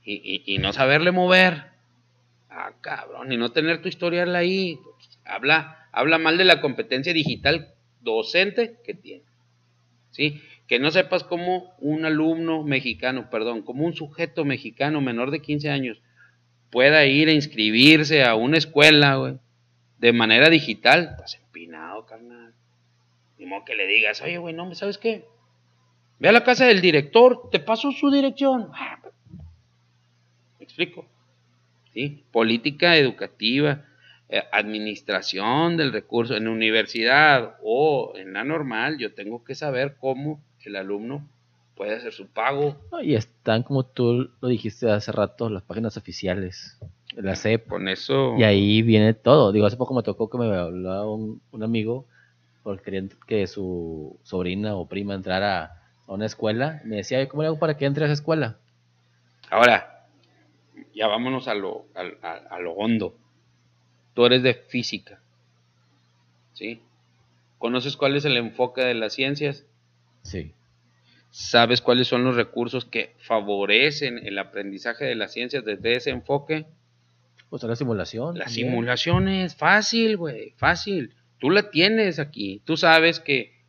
y, 0.05 0.43
y, 0.45 0.59
no 0.59 0.73
saberle 0.73 1.13
mover, 1.13 1.71
Ah, 2.51 2.73
cabrón, 2.81 3.31
y 3.33 3.37
no 3.37 3.53
tener 3.53 3.81
tu 3.81 3.89
historial 3.89 4.35
ahí. 4.35 4.79
Habla, 5.25 5.89
habla 5.93 6.19
mal 6.19 6.37
de 6.37 6.45
la 6.45 6.61
competencia 6.61 7.15
digital 7.15 7.75
docente 8.01 8.81
que 8.85 8.95
tiene. 8.95 9.25
¿Sí? 10.11 10.43
Que 10.71 10.79
no 10.79 10.93
sepas 10.93 11.25
cómo 11.25 11.75
un 11.81 12.05
alumno 12.05 12.63
mexicano, 12.63 13.29
perdón, 13.29 13.63
como 13.63 13.85
un 13.85 13.97
sujeto 13.97 14.45
mexicano 14.45 15.01
menor 15.01 15.33
de 15.33 15.43
15 15.43 15.69
años 15.69 16.01
pueda 16.71 17.05
ir 17.07 17.29
a 17.29 17.33
inscribirse 17.33 18.23
a 18.23 18.37
una 18.37 18.57
escuela, 18.57 19.17
güey, 19.17 19.39
de 19.99 20.13
manera 20.13 20.49
digital. 20.49 21.09
Estás 21.11 21.41
empinado, 21.45 22.07
carnal. 22.07 22.55
Ni 23.37 23.47
modo 23.47 23.65
que 23.65 23.75
le 23.75 23.89
digas, 23.89 24.23
oye, 24.23 24.39
güey, 24.39 24.55
no, 24.55 24.73
¿sabes 24.77 24.97
qué? 24.97 25.25
Ve 26.21 26.29
a 26.29 26.33
la 26.33 26.45
casa 26.45 26.67
del 26.67 26.81
director, 26.81 27.51
te 27.51 27.59
paso 27.59 27.91
su 27.91 28.09
dirección. 28.09 28.71
Ah, 28.73 29.01
¿Me 30.61 30.65
explico? 30.65 31.05
¿Sí? 31.93 32.23
Política 32.31 32.97
educativa, 32.97 33.87
eh, 34.29 34.41
administración 34.53 35.77
del 35.77 35.93
recurso 35.93 36.37
en 36.37 36.47
universidad 36.47 37.57
o 37.61 38.13
en 38.15 38.35
la 38.35 38.45
normal, 38.45 38.99
yo 38.99 39.13
tengo 39.15 39.43
que 39.43 39.57
saber 39.57 39.97
cómo 39.99 40.41
el 40.69 40.77
alumno 40.77 41.27
puede 41.75 41.97
hacer 41.97 42.13
su 42.13 42.27
pago. 42.27 42.77
y 43.03 43.15
están, 43.15 43.63
como 43.63 43.85
tú 43.85 44.31
lo 44.41 44.49
dijiste 44.49 44.91
hace 44.91 45.13
rato, 45.13 45.49
las 45.49 45.63
páginas 45.63 45.97
oficiales 45.97 46.79
de 47.15 47.23
la 47.23 47.37
CEP. 47.37 47.69
Con 47.69 47.89
eso. 47.89 48.37
Y 48.37 48.45
ahí 48.45 48.83
viene 48.83 49.15
todo. 49.15 49.53
Digo, 49.53 49.67
hace 49.67 49.77
poco 49.77 49.95
me 49.95 50.03
tocó 50.03 50.29
que 50.29 50.39
me 50.39 50.55
hablaba 50.55 51.11
un, 51.11 51.41
un 51.51 51.63
amigo 51.63 52.07
porque 52.63 52.83
quería 52.83 53.09
que 53.27 53.47
su 53.47 54.19
sobrina 54.23 54.75
o 54.77 54.87
prima 54.87 55.15
entrara 55.15 55.81
a 56.07 56.13
una 56.13 56.27
escuela, 56.27 56.81
me 56.85 56.97
decía, 56.97 57.27
¿cómo 57.29 57.43
le 57.43 57.49
hago 57.49 57.59
para 57.59 57.77
que 57.77 57.87
entre 57.87 58.05
a 58.05 58.07
esa 58.07 58.15
escuela? 58.15 58.59
Ahora, 59.51 60.07
ya 60.95 61.07
vámonos 61.07 61.49
a 61.49 61.55
lo, 61.55 61.87
a, 61.95 62.59
lo 62.59 62.73
hondo. 62.73 63.17
Tú 64.15 64.27
eres 64.27 64.43
de 64.43 64.55
física, 64.55 65.21
¿sí? 66.53 66.83
¿Conoces 67.59 67.97
cuál 67.97 68.17
es 68.17 68.25
el 68.25 68.37
enfoque 68.37 68.83
de 68.83 68.95
las 68.95 69.15
ciencias? 69.15 69.67
Sí. 70.23 70.55
¿Sabes 71.31 71.81
cuáles 71.81 72.09
son 72.09 72.25
los 72.25 72.37
recursos 72.37 72.85
que 72.85 73.15
favorecen 73.19 74.27
el 74.27 74.39
aprendizaje 74.39 75.05
de 75.05 75.15
las 75.15 75.33
ciencias 75.33 75.65
desde 75.65 75.97
ese 75.97 76.11
enfoque? 76.11 76.67
Pues 77.49 77.63
la 77.63 77.77
simulación. 77.77 78.39
La 78.39 78.49
simulación 78.49 79.29
es 79.29 79.57
fácil, 79.57 80.17
güey, 80.17 80.55
fácil. 80.57 81.15
Tú 81.39 81.51
la 81.51 81.71
tienes 81.71 82.19
aquí. 82.19 82.63
Tú 82.65 82.77
sabes 82.77 83.21
que 83.21 83.61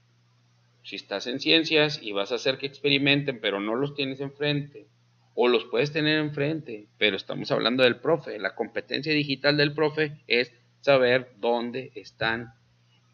si 0.84 0.96
estás 0.96 1.28
en 1.28 1.40
ciencias 1.40 2.00
y 2.02 2.12
vas 2.12 2.32
a 2.32 2.36
hacer 2.36 2.58
que 2.58 2.66
experimenten, 2.66 3.40
pero 3.40 3.60
no 3.60 3.76
los 3.76 3.96
tienes 3.96 4.20
enfrente, 4.20 4.88
o 5.36 5.48
los 5.48 5.66
puedes 5.66 5.92
tener 5.92 6.20
enfrente, 6.20 6.88
pero 6.98 7.16
estamos 7.16 7.52
hablando 7.52 7.84
del 7.84 7.98
profe. 7.98 8.38
La 8.40 8.56
competencia 8.56 9.14
digital 9.14 9.58
del 9.58 9.74
profe 9.74 10.18
es 10.28 10.52
saber 10.82 11.32
dónde 11.40 11.92
están 11.96 12.54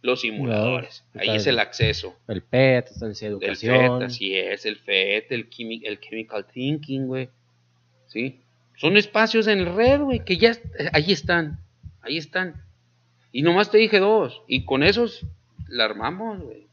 los 0.02 0.22
simuladores. 0.22 1.04
Ahí 1.16 1.36
es 1.36 1.48
el 1.48 1.60
acceso. 1.60 2.16
El 2.28 2.42
PET, 2.42 2.90
el 3.02 3.16
educación. 3.22 3.76
El 3.76 4.00
PET, 4.00 4.02
así 4.04 4.36
es, 4.36 4.66
el 4.66 4.78
FET, 4.78 5.32
el, 5.32 5.48
el 5.84 6.00
chemical 6.00 6.46
thinking, 6.46 7.08
güey. 7.08 7.30
¿Sí? 8.08 8.40
Son 8.76 8.96
espacios 8.96 9.48
en 9.48 9.76
red, 9.76 10.02
güey, 10.02 10.24
que 10.24 10.38
ya 10.38 10.56
ahí 10.94 11.12
están. 11.12 11.60
Ahí 12.02 12.18
están. 12.18 12.64
Y 13.32 13.42
nomás 13.42 13.72
te 13.72 13.78
dije 13.78 14.00
dos. 14.00 14.42
Y 14.48 14.66
con 14.66 14.84
esos 14.84 15.26
la 15.68 15.86
armamos, 15.86 16.42
güey. 16.42 16.68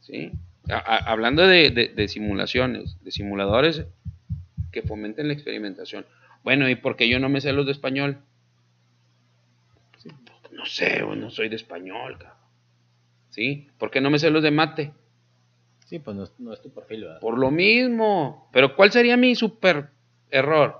¿Sí? 0.00 0.32
hablando 0.70 1.46
de, 1.46 2.08
simulaciones, 2.08 3.02
de 3.02 3.10
simuladores 3.10 3.84
que 4.70 4.82
fomenten 4.82 5.28
la 5.28 5.32
experimentación. 5.32 6.04
Bueno, 6.44 6.68
¿y 6.68 6.74
por 6.74 6.96
qué 6.96 7.08
yo 7.08 7.18
no 7.18 7.28
me 7.28 7.40
sé 7.40 7.52
los 7.52 7.66
de 7.66 7.72
español? 7.72 8.18
No 10.68 10.74
sé, 10.74 11.00
no 11.00 11.30
soy 11.30 11.48
de 11.48 11.56
español, 11.56 12.18
cabrón. 12.18 12.36
¿Sí? 13.30 13.68
¿Por 13.78 13.90
qué 13.90 14.00
no 14.00 14.10
me 14.10 14.18
sé 14.18 14.30
los 14.30 14.42
de 14.42 14.50
mate? 14.50 14.92
Sí, 15.86 15.98
pues 15.98 16.16
no, 16.38 16.52
es 16.52 16.60
tu 16.60 16.70
perfil, 16.70 17.06
Por 17.20 17.38
lo 17.38 17.50
mismo. 17.50 18.48
Pero 18.52 18.76
¿cuál 18.76 18.92
sería 18.92 19.16
mi 19.16 19.34
super 19.34 19.88
error? 20.30 20.76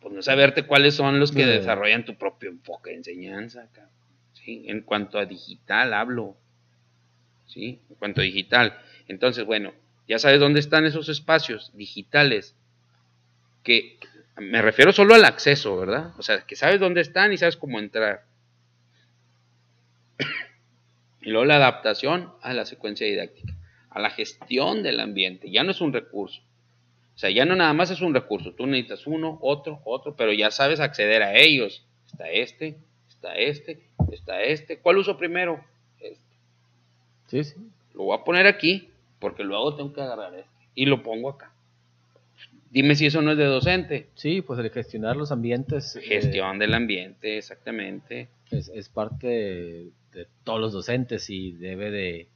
Pues 0.00 0.14
no 0.14 0.22
saberte 0.22 0.66
cuáles 0.66 0.94
son 0.94 1.18
los 1.18 1.32
que 1.32 1.46
desarrollan 1.46 2.04
tu 2.04 2.14
propio 2.14 2.50
enfoque 2.50 2.90
de 2.90 2.96
enseñanza, 2.96 3.68
cabrón. 3.72 3.92
¿Sí? 4.32 4.64
En 4.68 4.82
cuanto 4.82 5.18
a 5.18 5.26
digital 5.26 5.94
hablo. 5.94 6.36
¿sí? 7.46 7.80
En 7.88 7.96
cuanto 7.96 8.20
a 8.20 8.24
digital. 8.24 8.78
Entonces, 9.08 9.44
bueno, 9.44 9.72
ya 10.06 10.18
sabes 10.18 10.40
dónde 10.40 10.60
están 10.60 10.86
esos 10.86 11.08
espacios 11.08 11.72
digitales 11.74 12.56
que 13.62 13.98
me 14.36 14.62
refiero 14.62 14.92
solo 14.92 15.14
al 15.14 15.24
acceso, 15.24 15.76
¿verdad? 15.76 16.12
O 16.18 16.22
sea, 16.22 16.42
que 16.42 16.56
sabes 16.56 16.80
dónde 16.80 17.00
están 17.00 17.32
y 17.32 17.38
sabes 17.38 17.56
cómo 17.56 17.78
entrar. 17.78 18.24
Y 21.22 21.30
luego 21.30 21.44
la 21.44 21.56
adaptación 21.56 22.32
a 22.42 22.52
la 22.52 22.66
secuencia 22.66 23.06
didáctica, 23.06 23.54
a 23.90 24.00
la 24.00 24.10
gestión 24.10 24.82
del 24.82 25.00
ambiente. 25.00 25.50
Ya 25.50 25.62
no 25.62 25.70
es 25.70 25.80
un 25.80 25.92
recurso. 25.92 26.42
O 27.14 27.18
sea, 27.18 27.30
ya 27.30 27.44
no 27.44 27.54
nada 27.54 27.72
más 27.72 27.90
es 27.90 28.00
un 28.00 28.14
recurso. 28.14 28.52
Tú 28.52 28.66
necesitas 28.66 29.06
uno, 29.06 29.38
otro, 29.40 29.80
otro, 29.84 30.16
pero 30.16 30.32
ya 30.32 30.50
sabes 30.50 30.80
acceder 30.80 31.22
a 31.22 31.36
ellos. 31.36 31.86
Está 32.06 32.28
este, 32.30 32.78
está 33.08 33.36
este, 33.36 33.82
está 34.10 34.42
este. 34.42 34.78
¿Cuál 34.78 34.98
uso 34.98 35.16
primero? 35.16 35.64
Lo 37.94 38.04
voy 38.04 38.18
a 38.18 38.24
poner 38.24 38.46
aquí, 38.46 38.90
porque 39.18 39.44
luego 39.44 39.76
tengo 39.76 39.92
que 39.92 40.00
agarrar 40.00 40.34
este. 40.34 40.50
Y 40.74 40.86
lo 40.86 41.02
pongo 41.02 41.30
acá. 41.30 41.51
Dime 42.72 42.96
si 42.96 43.04
eso 43.04 43.20
no 43.20 43.32
es 43.32 43.36
de 43.36 43.44
docente. 43.44 44.08
Sí, 44.14 44.40
pues 44.40 44.58
el 44.58 44.70
gestionar 44.70 45.14
los 45.14 45.30
ambientes. 45.30 45.94
Eh, 45.96 46.00
Gestión 46.00 46.58
del 46.58 46.72
ambiente, 46.72 47.36
exactamente. 47.36 48.30
Es, 48.50 48.88
parte 48.88 49.26
de, 49.26 50.26
todos 50.42 50.58
los 50.58 50.72
docentes 50.72 51.28
y 51.28 51.52
debe 51.52 51.90
de, 51.90 52.28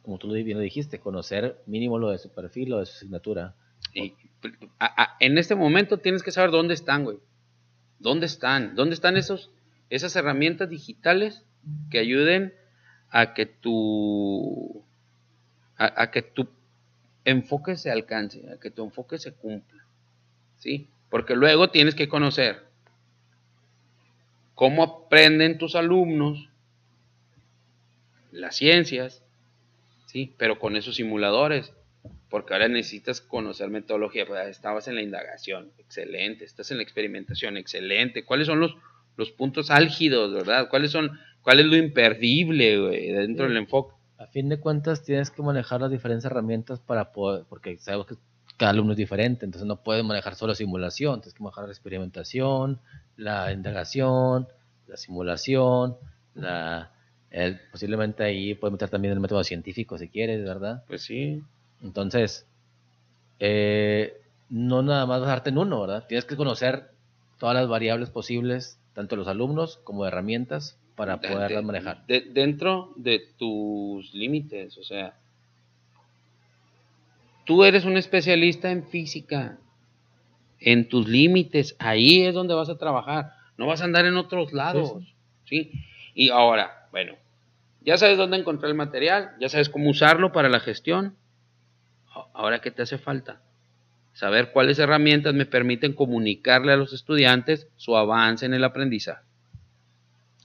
como 0.00 0.16
tú 0.16 0.32
bien 0.32 0.56
lo 0.56 0.62
dijiste, 0.62 1.00
conocer 1.00 1.58
mínimo 1.66 1.98
lo 1.98 2.10
de 2.10 2.16
su 2.16 2.30
perfil 2.30 2.72
o 2.72 2.78
de 2.78 2.86
su 2.86 2.96
asignatura. 2.96 3.54
Y, 3.92 4.14
en 5.20 5.36
este 5.36 5.54
momento 5.54 5.98
tienes 5.98 6.22
que 6.22 6.30
saber 6.30 6.50
dónde 6.50 6.72
están, 6.72 7.04
güey. 7.04 7.18
¿Dónde 7.98 8.24
están? 8.24 8.74
¿Dónde 8.74 8.94
están 8.94 9.18
esos, 9.18 9.50
esas 9.90 10.16
herramientas 10.16 10.70
digitales 10.70 11.44
que 11.90 11.98
ayuden 11.98 12.54
a 13.10 13.34
que 13.34 13.44
tu, 13.44 14.82
a, 15.76 16.10
que 16.10 16.22
tu 16.22 16.48
enfoque 17.24 17.76
se 17.76 17.90
alcance, 17.90 18.42
a 18.50 18.58
que 18.58 18.70
tu 18.70 18.84
enfoque 18.84 19.18
se 19.18 19.32
cumpla. 19.32 19.84
¿Sí? 20.58 20.88
Porque 21.10 21.34
luego 21.34 21.70
tienes 21.70 21.94
que 21.94 22.08
conocer 22.08 22.62
cómo 24.54 24.82
aprenden 24.82 25.58
tus 25.58 25.74
alumnos 25.74 26.48
las 28.30 28.56
ciencias, 28.56 29.22
¿sí? 30.06 30.34
Pero 30.38 30.58
con 30.58 30.76
esos 30.76 30.96
simuladores, 30.96 31.72
porque 32.30 32.54
ahora 32.54 32.68
necesitas 32.68 33.20
conocer 33.20 33.68
metodología, 33.68 34.24
pues 34.24 34.48
estabas 34.48 34.88
en 34.88 34.94
la 34.94 35.02
indagación, 35.02 35.70
excelente, 35.78 36.44
estás 36.44 36.70
en 36.70 36.78
la 36.78 36.82
experimentación, 36.82 37.56
excelente. 37.56 38.24
¿Cuáles 38.24 38.46
son 38.46 38.60
los, 38.60 38.76
los 39.16 39.32
puntos 39.32 39.70
álgidos, 39.70 40.32
verdad? 40.32 40.68
¿Cuáles 40.70 40.92
son 40.92 41.18
¿Cuál 41.42 41.58
es 41.58 41.66
lo 41.66 41.76
imperdible, 41.76 42.78
güey, 42.78 43.12
dentro 43.12 43.48
del 43.48 43.56
enfoque? 43.56 43.94
A 44.22 44.26
fin 44.28 44.48
de 44.48 44.60
cuentas, 44.60 45.02
tienes 45.02 45.30
que 45.30 45.42
manejar 45.42 45.80
las 45.80 45.90
diferentes 45.90 46.24
herramientas 46.24 46.78
para 46.78 47.12
poder, 47.12 47.44
porque 47.48 47.76
sabemos 47.78 48.06
que 48.06 48.14
cada 48.56 48.70
alumno 48.70 48.92
es 48.92 48.98
diferente, 48.98 49.44
entonces 49.44 49.66
no 49.66 49.82
puedes 49.82 50.04
manejar 50.04 50.36
solo 50.36 50.54
simulación, 50.54 51.20
tienes 51.20 51.34
que 51.34 51.42
manejar 51.42 51.64
la 51.64 51.72
experimentación, 51.72 52.80
la 53.16 53.52
indagación, 53.52 54.46
la 54.86 54.96
simulación, 54.96 55.96
la, 56.34 56.92
posiblemente 57.72 58.22
ahí 58.22 58.54
puedes 58.54 58.72
meter 58.72 58.90
también 58.90 59.12
el 59.12 59.20
método 59.20 59.42
científico 59.42 59.98
si 59.98 60.08
quieres, 60.08 60.44
¿verdad? 60.44 60.84
Pues 60.86 61.02
sí. 61.02 61.42
Entonces, 61.82 62.46
eh, 63.40 64.20
no 64.48 64.82
nada 64.82 65.04
más 65.06 65.20
basarte 65.20 65.50
en 65.50 65.58
uno, 65.58 65.80
¿verdad? 65.80 66.06
Tienes 66.06 66.26
que 66.26 66.36
conocer 66.36 66.90
todas 67.38 67.56
las 67.56 67.68
variables 67.68 68.10
posibles, 68.10 68.78
tanto 68.92 69.16
los 69.16 69.26
alumnos 69.26 69.78
como 69.82 70.06
herramientas, 70.06 70.78
para 70.96 71.20
poderlas 71.20 71.64
manejar. 71.64 72.04
dentro 72.06 72.92
de 72.96 73.20
tus 73.38 74.12
límites, 74.14 74.76
o 74.78 74.84
sea, 74.84 75.14
tú 77.44 77.64
eres 77.64 77.84
un 77.84 77.96
especialista 77.96 78.70
en 78.70 78.86
física, 78.86 79.58
en 80.60 80.88
tus 80.88 81.08
límites, 81.08 81.76
ahí 81.78 82.22
es 82.22 82.34
donde 82.34 82.54
vas 82.54 82.68
a 82.68 82.78
trabajar, 82.78 83.32
no 83.56 83.66
vas 83.66 83.80
a 83.80 83.84
andar 83.84 84.06
en 84.06 84.16
otros 84.16 84.52
lados, 84.52 84.94
¿sí? 85.44 85.72
Y 86.14 86.30
ahora, 86.30 86.88
bueno, 86.92 87.14
ya 87.80 87.96
sabes 87.96 88.18
dónde 88.18 88.36
encontrar 88.36 88.70
el 88.70 88.76
material, 88.76 89.32
ya 89.40 89.48
sabes 89.48 89.68
cómo 89.68 89.90
usarlo 89.90 90.30
para 90.32 90.48
la 90.48 90.60
gestión, 90.60 91.16
ahora 92.34 92.60
qué 92.60 92.70
te 92.70 92.82
hace 92.82 92.98
falta? 92.98 93.40
Saber 94.12 94.52
cuáles 94.52 94.78
herramientas 94.78 95.32
me 95.32 95.46
permiten 95.46 95.94
comunicarle 95.94 96.72
a 96.72 96.76
los 96.76 96.92
estudiantes 96.92 97.66
su 97.76 97.96
avance 97.96 98.44
en 98.44 98.52
el 98.52 98.62
aprendizaje 98.62 99.31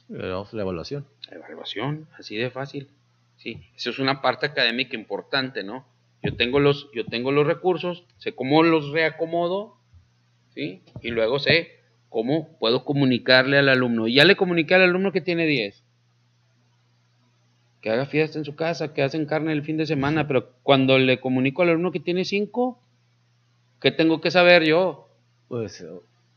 la 0.10 0.62
evaluación. 0.62 1.06
La 1.30 1.38
evaluación, 1.38 2.08
así 2.18 2.36
de 2.36 2.50
fácil. 2.50 2.90
Sí, 3.38 3.62
eso 3.76 3.90
es 3.90 4.00
una 4.00 4.22
parte 4.22 4.46
académica 4.46 4.96
importante, 4.96 5.64
¿no? 5.64 5.86
Yo 6.24 6.36
tengo 6.36 6.60
los, 6.60 6.90
yo 6.94 7.06
tengo 7.06 7.32
los 7.32 7.46
recursos, 7.46 8.06
sé 8.18 8.34
cómo 8.34 8.64
los 8.64 8.92
reacomodo, 8.92 9.78
¿sí? 10.54 10.82
Y 11.02 11.10
luego 11.12 11.40
sé 11.40 11.78
¿Cómo 12.10 12.58
puedo 12.60 12.86
comunicarle 12.86 13.58
al 13.58 13.70
alumno? 13.70 14.08
Ya 14.08 14.24
le 14.24 14.36
comuniqué 14.36 14.76
al 14.76 14.84
alumno 14.84 15.12
que 15.12 15.22
tiene 15.22 15.46
10. 15.46 15.84
Que 17.82 17.90
haga 17.90 18.06
fiesta 18.06 18.40
en 18.40 18.46
su 18.46 18.56
casa, 18.56 18.94
que 18.94 19.04
hacen 19.04 19.26
carne 19.26 19.52
el 19.52 19.64
fin 19.64 19.78
de 19.78 19.86
semana, 19.86 20.28
pero 20.28 20.54
cuando 20.64 20.98
le 20.98 21.20
comunico 21.20 21.62
al 21.62 21.70
alumno 21.70 21.92
que 21.92 22.00
tiene 22.00 22.26
5, 22.26 22.82
¿qué 23.82 23.92
tengo 23.92 24.22
que 24.22 24.32
saber 24.32 24.64
yo? 24.64 25.10
Pues 25.48 25.86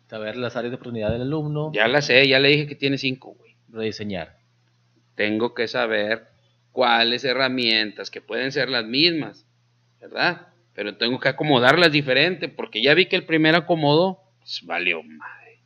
saber 0.09 0.37
las 0.37 0.56
áreas 0.56 0.72
de 0.72 0.76
oportunidad 0.76 1.12
del 1.12 1.22
alumno. 1.22 1.72
Ya 1.72 1.87
la 1.87 2.02
sé, 2.02 2.26
ya 2.28 2.40
le 2.40 2.48
dije 2.48 2.66
que 2.66 2.74
tiene 2.74 2.98
5, 2.98 3.35
güey. 3.38 3.49
Rediseñar. 3.72 4.37
Tengo 5.14 5.54
que 5.54 5.68
saber 5.68 6.28
cuáles 6.72 7.24
herramientas, 7.24 8.11
que 8.11 8.20
pueden 8.20 8.52
ser 8.52 8.68
las 8.68 8.85
mismas, 8.85 9.46
¿verdad? 10.00 10.48
Pero 10.74 10.96
tengo 10.96 11.20
que 11.20 11.28
acomodarlas 11.28 11.92
diferente, 11.92 12.48
porque 12.48 12.83
ya 12.83 12.94
vi 12.94 13.06
que 13.06 13.16
el 13.16 13.26
primer 13.26 13.54
acomodo 13.54 14.22
pues, 14.38 14.62
valió 14.64 15.02
madre. 15.02 15.59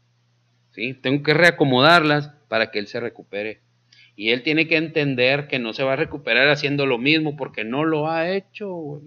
¿Sí? 0.73 0.95
Tengo 0.95 1.23
que 1.23 1.35
reacomodarlas 1.35 2.29
para 2.49 2.71
que 2.71 2.79
él 2.79 2.89
se 2.89 3.01
recupere. 3.01 3.61
Y 4.17 4.31
él 4.31 4.43
tiene 4.43 4.67
que 4.67 4.77
entender 4.77 5.49
que 5.49 5.59
no 5.59 5.73
se 5.73 5.83
va 5.83 5.95
a 5.95 5.97
recuperar 5.97 6.49
haciendo 6.49 6.87
lo 6.87 6.99
mismo 6.99 7.37
porque 7.37 7.65
no 7.65 7.85
lo 7.85 8.09
ha 8.11 8.31
hecho. 8.31 9.01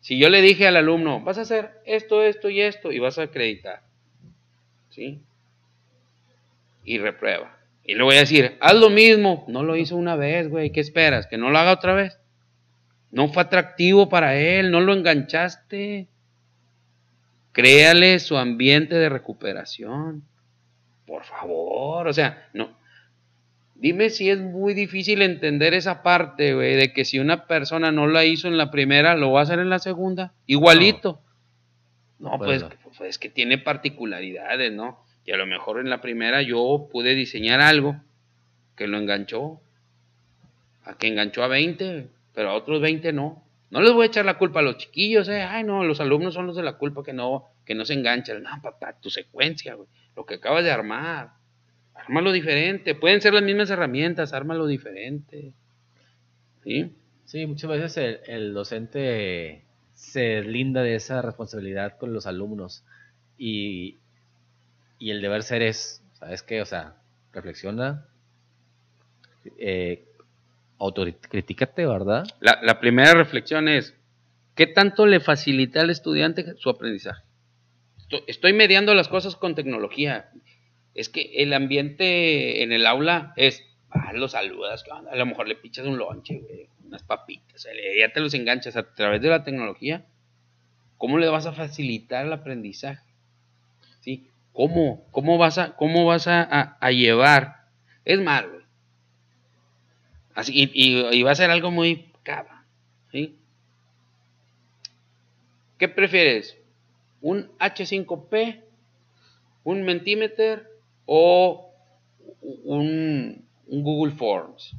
Si 0.00 0.18
yo 0.18 0.28
le 0.28 0.42
dije 0.42 0.66
al 0.66 0.76
alumno, 0.76 1.20
vas 1.20 1.38
a 1.38 1.42
hacer 1.42 1.80
esto, 1.86 2.22
esto 2.22 2.50
y 2.50 2.60
esto 2.60 2.92
y 2.92 2.98
vas 2.98 3.18
a 3.18 3.24
acreditar. 3.24 3.82
¿Sí? 4.90 5.20
Y 6.84 6.98
reprueba. 6.98 7.59
Y 7.84 7.94
le 7.94 8.02
voy 8.02 8.16
a 8.16 8.20
decir, 8.20 8.56
haz 8.60 8.74
lo 8.74 8.90
mismo. 8.90 9.44
No 9.48 9.62
lo 9.62 9.76
hizo 9.76 9.96
una 9.96 10.16
vez, 10.16 10.48
güey. 10.48 10.70
¿Qué 10.70 10.80
esperas? 10.80 11.26
¿Que 11.26 11.38
no 11.38 11.50
lo 11.50 11.58
haga 11.58 11.72
otra 11.72 11.94
vez? 11.94 12.18
No 13.10 13.28
fue 13.28 13.42
atractivo 13.42 14.08
para 14.08 14.36
él, 14.36 14.70
no 14.70 14.80
lo 14.80 14.92
enganchaste. 14.92 16.08
Créale 17.52 18.18
su 18.20 18.36
ambiente 18.36 18.94
de 18.94 19.08
recuperación. 19.08 20.22
Por 21.06 21.24
favor, 21.24 22.06
o 22.06 22.12
sea, 22.12 22.48
no. 22.52 22.78
Dime 23.74 24.10
si 24.10 24.30
es 24.30 24.38
muy 24.38 24.74
difícil 24.74 25.22
entender 25.22 25.74
esa 25.74 26.02
parte, 26.02 26.54
güey, 26.54 26.76
de 26.76 26.92
que 26.92 27.04
si 27.04 27.18
una 27.18 27.46
persona 27.46 27.90
no 27.90 28.06
la 28.06 28.24
hizo 28.24 28.46
en 28.46 28.58
la 28.58 28.70
primera, 28.70 29.16
lo 29.16 29.32
va 29.32 29.40
a 29.40 29.42
hacer 29.42 29.58
en 29.58 29.70
la 29.70 29.78
segunda. 29.78 30.34
Igualito. 30.46 31.20
No, 32.18 32.38
pues, 32.38 32.64
pues, 32.84 33.00
es 33.00 33.18
que 33.18 33.30
tiene 33.30 33.56
particularidades, 33.58 34.70
¿no? 34.70 35.02
Y 35.24 35.32
a 35.32 35.36
lo 35.36 35.46
mejor 35.46 35.80
en 35.80 35.90
la 35.90 36.00
primera 36.00 36.42
yo 36.42 36.88
pude 36.90 37.14
diseñar 37.14 37.60
algo 37.60 37.96
que 38.76 38.86
lo 38.86 38.98
enganchó. 38.98 39.60
A 40.84 40.96
que 40.96 41.08
enganchó 41.08 41.42
a 41.42 41.48
20, 41.48 42.08
pero 42.34 42.50
a 42.50 42.54
otros 42.54 42.80
20 42.80 43.12
no. 43.12 43.44
No 43.70 43.80
les 43.80 43.92
voy 43.92 44.04
a 44.04 44.06
echar 44.06 44.24
la 44.24 44.38
culpa 44.38 44.60
a 44.60 44.62
los 44.62 44.78
chiquillos, 44.78 45.28
eh. 45.28 45.42
Ay, 45.42 45.62
no, 45.62 45.84
los 45.84 46.00
alumnos 46.00 46.34
son 46.34 46.46
los 46.46 46.56
de 46.56 46.62
la 46.62 46.78
culpa 46.78 47.04
que 47.04 47.12
no, 47.12 47.44
que 47.64 47.74
no 47.74 47.84
se 47.84 47.94
enganchan. 47.94 48.42
No, 48.42 48.50
papá, 48.62 48.96
tu 49.00 49.10
secuencia, 49.10 49.74
güey. 49.74 49.88
Lo 50.16 50.26
que 50.26 50.34
acabas 50.34 50.64
de 50.64 50.72
armar. 50.72 51.30
Ármalo 51.94 52.32
diferente. 52.32 52.94
Pueden 52.94 53.20
ser 53.20 53.34
las 53.34 53.42
mismas 53.42 53.70
herramientas, 53.70 54.32
ármalo 54.32 54.66
diferente. 54.66 55.52
¿Sí? 56.64 56.90
Sí, 57.26 57.46
muchas 57.46 57.70
veces 57.70 57.96
el, 57.96 58.20
el 58.26 58.54
docente 58.54 59.62
se 59.94 60.42
linda 60.42 60.82
de 60.82 60.94
esa 60.94 61.22
responsabilidad 61.22 61.96
con 61.98 62.12
los 62.12 62.26
alumnos. 62.26 62.84
Y, 63.38 63.99
y 65.00 65.10
el 65.10 65.22
deber 65.22 65.42
ser 65.42 65.62
es, 65.62 66.04
¿sabes 66.12 66.44
qué? 66.44 66.60
O 66.60 66.66
sea, 66.66 66.94
reflexiona, 67.32 68.06
eh, 69.58 70.04
autocritícate, 70.78 71.86
¿verdad? 71.86 72.24
La, 72.40 72.78
primera 72.80 73.14
reflexión 73.14 73.66
es, 73.66 73.96
¿qué 74.54 74.66
tanto 74.66 75.06
le 75.06 75.18
facilita 75.18 75.80
al 75.80 75.90
estudiante 75.90 76.54
su 76.58 76.68
aprendizaje? 76.68 77.22
Estoy, 78.26 78.52
mediando 78.52 78.94
las 78.94 79.08
cosas 79.08 79.36
con 79.36 79.54
tecnología. 79.54 80.30
Es 80.94 81.08
que 81.08 81.42
el 81.42 81.54
ambiente 81.54 82.62
en 82.62 82.72
el 82.72 82.86
aula 82.86 83.32
es, 83.36 83.64
ah, 83.88 84.12
los 84.12 84.32
saludas, 84.32 84.84
a 84.90 85.16
lo 85.16 85.26
mejor 85.26 85.48
le 85.48 85.54
pichas 85.54 85.86
un 85.86 85.96
lonche, 85.96 86.68
unas 86.84 87.04
papitas, 87.04 87.66
ya 87.98 88.12
te 88.12 88.20
los 88.20 88.34
enganchas 88.34 88.76
a 88.76 88.94
través 88.94 89.22
de 89.22 89.28
la 89.28 89.44
tecnología. 89.44 90.04
¿Cómo 90.98 91.16
le 91.16 91.28
vas 91.28 91.46
a 91.46 91.52
facilitar 91.52 92.26
el 92.26 92.32
aprendizaje? 92.34 93.02
¿Sí? 94.00 94.29
¿Cómo? 94.52 95.06
¿Cómo 95.10 95.38
vas 95.38 95.58
a, 95.58 95.76
cómo 95.76 96.04
vas 96.06 96.26
a, 96.26 96.78
llevar? 96.90 97.66
Es 98.04 98.20
malo 98.20 98.60
Así, 100.34 100.70
y, 100.72 101.22
va 101.22 101.32
a 101.32 101.34
ser 101.34 101.50
algo 101.50 101.70
muy 101.70 102.12
cava. 102.22 102.64
¿sí? 103.10 103.36
¿Qué 105.78 105.88
prefieres? 105.88 106.56
¿Un 107.20 107.50
H5P? 107.58 108.62
¿Un 109.64 109.82
Mentimeter? 109.82 110.70
¿O 111.04 111.72
un, 112.40 113.44
un 113.66 113.82
Google 113.82 114.14
Forms? 114.14 114.74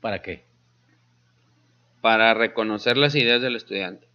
¿Para 0.00 0.22
qué? 0.22 0.44
Para 2.00 2.34
reconocer 2.34 2.96
las 2.96 3.14
ideas 3.14 3.42
del 3.42 3.56
estudiante. 3.56 4.06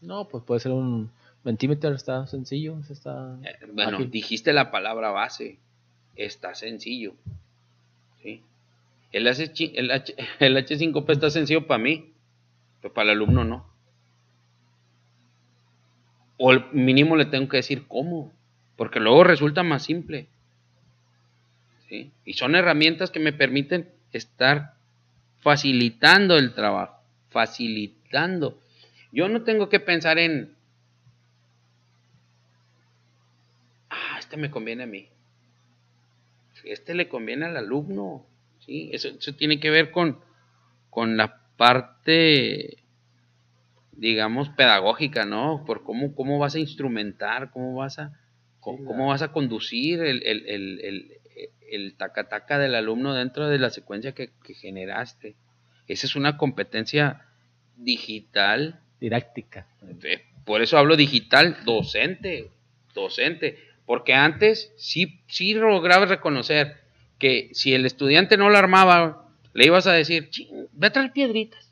No, 0.00 0.28
pues 0.28 0.44
puede 0.44 0.60
ser 0.60 0.72
un 0.72 1.10
Mentimeter, 1.44 1.92
está 1.92 2.26
sencillo. 2.26 2.78
Está 2.90 3.38
eh, 3.42 3.58
bueno, 3.72 3.98
dijiste 3.98 4.52
la 4.52 4.70
palabra 4.70 5.10
base. 5.10 5.58
Está 6.16 6.54
sencillo. 6.54 7.14
¿sí? 8.22 8.42
El, 9.12 9.28
H, 9.28 9.72
el, 9.74 9.90
el 10.40 10.56
H5P 10.56 11.12
está 11.12 11.30
sencillo 11.30 11.66
para 11.66 11.82
mí, 11.82 12.12
pero 12.80 12.92
para 12.92 13.12
el 13.12 13.18
alumno 13.18 13.44
no. 13.44 13.66
O 16.36 16.52
el 16.52 16.64
mínimo 16.72 17.16
le 17.16 17.26
tengo 17.26 17.48
que 17.48 17.58
decir 17.58 17.86
cómo, 17.86 18.32
porque 18.76 18.98
luego 18.98 19.22
resulta 19.22 19.62
más 19.62 19.84
simple. 19.84 20.26
¿sí? 21.88 22.10
Y 22.24 22.32
son 22.32 22.56
herramientas 22.56 23.10
que 23.10 23.20
me 23.20 23.32
permiten 23.32 23.88
estar 24.12 24.74
facilitando 25.44 26.36
el 26.38 26.54
trabajo, 26.54 26.98
facilitando. 27.28 28.58
Yo 29.12 29.28
no 29.28 29.42
tengo 29.42 29.68
que 29.68 29.78
pensar 29.78 30.18
en, 30.18 30.56
ah, 33.90 34.18
este 34.34 34.40
me 34.40 34.50
conviene 34.50 34.82
a 34.82 34.86
mí. 34.86 35.08
Este 36.64 36.94
le 36.94 37.08
conviene 37.08 37.46
al 37.46 37.56
alumno. 37.56 38.26
¿sí? 38.58 38.90
Eso, 38.92 39.10
tiene 39.36 39.60
que 39.60 39.70
ver 39.70 39.92
con, 39.92 40.18
con 40.90 41.16
la 41.16 41.40
parte, 41.56 42.78
digamos, 43.92 44.48
pedagógica, 44.48 45.24
¿no? 45.24 45.62
Por 45.64 45.84
cómo, 45.84 46.16
cómo 46.16 46.40
vas 46.40 46.56
a 46.56 46.58
instrumentar, 46.58 47.52
cómo 47.52 47.76
vas 47.76 48.00
a, 48.00 48.18
cómo, 48.58 49.06
vas 49.06 49.22
a 49.22 49.30
conducir 49.30 50.02
el, 50.02 50.24
el, 50.24 50.48
el, 50.48 51.12
el 51.70 51.96
taca-taca 51.96 52.58
del 52.58 52.74
alumno 52.74 53.14
dentro 53.14 53.48
de 53.48 53.60
la 53.60 53.70
secuencia 53.70 54.12
que, 54.12 54.30
que, 54.42 54.54
generaste. 54.54 55.36
Esa 55.86 56.06
es 56.08 56.16
una 56.16 56.36
competencia 56.36 57.24
digital. 57.76 58.80
Didáctica. 58.98 59.68
Por 60.44 60.60
eso 60.60 60.76
hablo 60.76 60.96
digital 60.96 61.56
docente, 61.64 62.50
docente. 62.94 63.73
Porque 63.86 64.14
antes 64.14 64.72
sí, 64.76 65.20
sí 65.26 65.54
lograba 65.54 66.06
reconocer 66.06 66.80
que 67.18 67.50
si 67.52 67.74
el 67.74 67.86
estudiante 67.86 68.36
no 68.36 68.50
lo 68.50 68.58
armaba, 68.58 69.28
le 69.52 69.66
ibas 69.66 69.86
a 69.86 69.92
decir, 69.92 70.30
ve 70.72 70.86
a 70.86 70.92
traer 70.92 71.12
piedritas. 71.12 71.70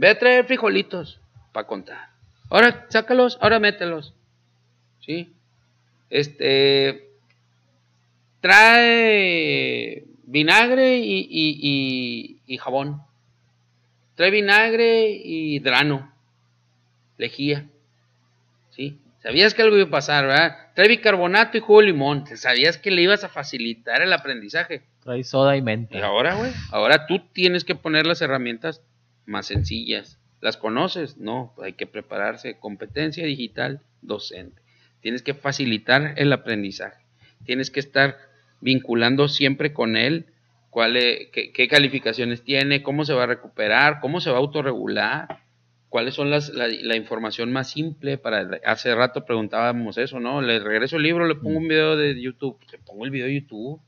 Ve 0.00 0.08
a 0.08 0.18
traer 0.18 0.46
frijolitos 0.46 1.20
para 1.52 1.66
contar. 1.66 2.08
Ahora 2.48 2.86
sácalos, 2.88 3.36
ahora 3.42 3.60
mételos. 3.60 4.14
¿Sí? 5.00 5.30
Este, 6.08 7.10
trae 8.40 10.04
vinagre 10.22 11.00
y, 11.00 12.40
y, 12.46 12.56
jabón. 12.56 13.02
Trae 14.14 14.30
vinagre 14.30 15.10
y 15.22 15.58
drano, 15.58 16.10
lejía. 17.20 17.66
¿Sí? 18.70 18.98
Sabías 19.22 19.52
que 19.52 19.62
algo 19.62 19.76
iba 19.76 19.86
a 19.86 19.90
pasar, 19.90 20.26
¿verdad? 20.26 20.56
Trae 20.74 20.88
bicarbonato 20.88 21.58
y 21.58 21.60
jugo 21.60 21.80
de 21.80 21.86
limón. 21.86 22.24
Sabías 22.36 22.78
que 22.78 22.90
le 22.90 23.02
ibas 23.02 23.22
a 23.22 23.28
facilitar 23.28 24.00
el 24.00 24.12
aprendizaje. 24.12 24.82
Trae 25.04 25.22
soda 25.22 25.56
y 25.56 25.62
menta. 25.62 25.98
Y 25.98 26.00
ahora, 26.00 26.34
güey, 26.34 26.52
ahora 26.72 27.06
tú 27.06 27.20
tienes 27.32 27.64
que 27.64 27.74
poner 27.74 28.06
las 28.06 28.22
herramientas 28.22 28.82
más 29.26 29.46
sencillas. 29.46 30.18
¿Las 30.40 30.56
conoces? 30.56 31.18
No, 31.18 31.52
hay 31.62 31.74
que 31.74 31.86
prepararse. 31.86 32.56
Competencia 32.58 33.26
digital 33.26 33.82
docente. 34.00 34.62
Tienes 35.02 35.22
que 35.22 35.34
facilitar 35.34 36.14
el 36.16 36.32
aprendizaje. 36.32 37.04
Tienes 37.44 37.70
que 37.70 37.80
estar 37.80 38.16
vinculando 38.62 39.28
siempre 39.28 39.74
con 39.74 39.96
él 39.96 40.26
cuál, 40.70 40.94
qué, 40.94 41.52
qué 41.52 41.68
calificaciones 41.68 42.42
tiene, 42.42 42.82
cómo 42.82 43.04
se 43.04 43.12
va 43.12 43.24
a 43.24 43.26
recuperar, 43.26 44.00
cómo 44.00 44.20
se 44.20 44.30
va 44.30 44.36
a 44.36 44.40
autorregular 44.40 45.49
cuáles 45.90 46.14
son 46.14 46.30
las, 46.30 46.48
la, 46.54 46.96
información 46.96 47.52
más 47.52 47.70
simple 47.70 48.16
para 48.16 48.48
hace 48.64 48.94
rato 48.94 49.26
preguntábamos 49.26 49.98
eso 49.98 50.18
no 50.18 50.40
le 50.40 50.58
regreso 50.60 50.96
el 50.96 51.02
libro 51.02 51.26
le 51.26 51.34
pongo 51.34 51.58
un 51.58 51.68
video 51.68 51.96
de 51.96 52.18
YouTube 52.18 52.58
le 52.72 52.78
pongo 52.78 53.04
el 53.04 53.10
video 53.10 53.26
de 53.26 53.34
YouTube 53.34 53.80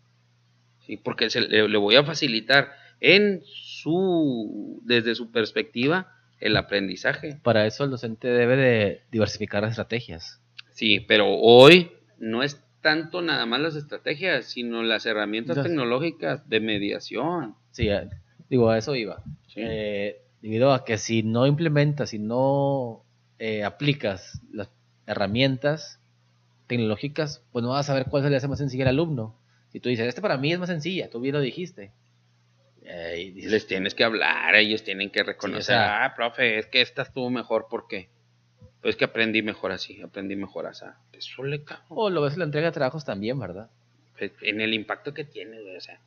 sí 0.86 0.98
porque 0.98 1.28
le, 1.48 1.76
voy 1.78 1.96
a 1.96 2.04
facilitar 2.04 2.72
en 3.00 3.40
su 3.44 4.80
desde 4.84 5.14
su 5.14 5.30
perspectiva 5.30 6.12
el 6.42 6.56
aprendizaje. 6.56 7.38
Para 7.42 7.66
eso 7.66 7.84
el 7.84 7.90
docente 7.90 8.28
debe 8.28 8.56
de 8.56 9.02
diversificar 9.10 9.62
las 9.62 9.70
estrategias. 9.70 10.40
Sí, 10.72 11.00
pero 11.00 11.28
hoy 11.28 11.92
no 12.18 12.42
es 12.42 12.60
tanto 12.80 13.22
nada 13.22 13.46
más 13.46 13.60
las 13.60 13.76
estrategias, 13.76 14.46
sino 14.46 14.82
las 14.82 15.06
herramientas 15.06 15.62
tecnológicas 15.62 16.48
de 16.48 16.60
mediación. 16.60 17.54
Sí, 17.70 17.88
eh, 17.88 18.08
digo, 18.50 18.70
a 18.70 18.78
eso 18.78 18.96
iba. 18.96 19.22
Eh, 19.54 20.21
debido 20.42 20.72
a 20.74 20.84
que 20.84 20.98
si 20.98 21.22
no 21.22 21.46
implementas, 21.46 22.10
si 22.10 22.18
no 22.18 23.04
eh, 23.38 23.64
aplicas 23.64 24.40
las 24.52 24.68
herramientas 25.06 26.00
tecnológicas, 26.66 27.42
pues 27.52 27.62
no 27.62 27.70
vas 27.70 27.86
a 27.86 27.92
saber 27.92 28.06
cuál 28.10 28.24
se 28.24 28.30
le 28.30 28.36
hace 28.36 28.48
más 28.48 28.58
sencilla 28.58 28.84
al 28.84 28.88
alumno. 28.88 29.38
Si 29.70 29.80
tú 29.80 29.88
dices, 29.88 30.06
este 30.06 30.20
para 30.20 30.36
mí 30.36 30.52
es 30.52 30.58
más 30.58 30.68
sencilla, 30.68 31.08
tú 31.08 31.20
bien 31.20 31.34
lo 31.34 31.40
dijiste. 31.40 31.92
Les 32.84 33.66
tienes 33.66 33.94
que 33.94 34.04
hablar, 34.04 34.54
ellos 34.56 34.82
tienen 34.82 35.10
que 35.10 35.22
reconocer, 35.22 35.76
ah, 35.76 36.12
profe, 36.16 36.58
es 36.58 36.66
que 36.66 36.82
esta 36.82 37.02
estuvo 37.02 37.30
mejor, 37.30 37.68
¿por 37.70 37.86
qué? 37.86 38.08
Pues 38.82 38.96
que 38.96 39.04
aprendí 39.04 39.40
mejor 39.42 39.70
así, 39.70 40.02
aprendí 40.02 40.34
mejor 40.34 40.66
así. 40.66 40.84
Eso 41.12 41.44
le 41.44 41.62
cago. 41.62 41.84
O 41.88 42.10
lo 42.10 42.20
ves 42.22 42.32
en 42.34 42.40
la 42.40 42.44
entrega 42.46 42.66
de 42.66 42.72
trabajos 42.72 43.04
también, 43.04 43.38
¿verdad? 43.38 43.70
Pues, 44.18 44.32
en 44.42 44.60
el 44.60 44.74
impacto 44.74 45.14
que 45.14 45.24
tiene, 45.24 45.58
o 45.76 45.80
sea. 45.80 46.00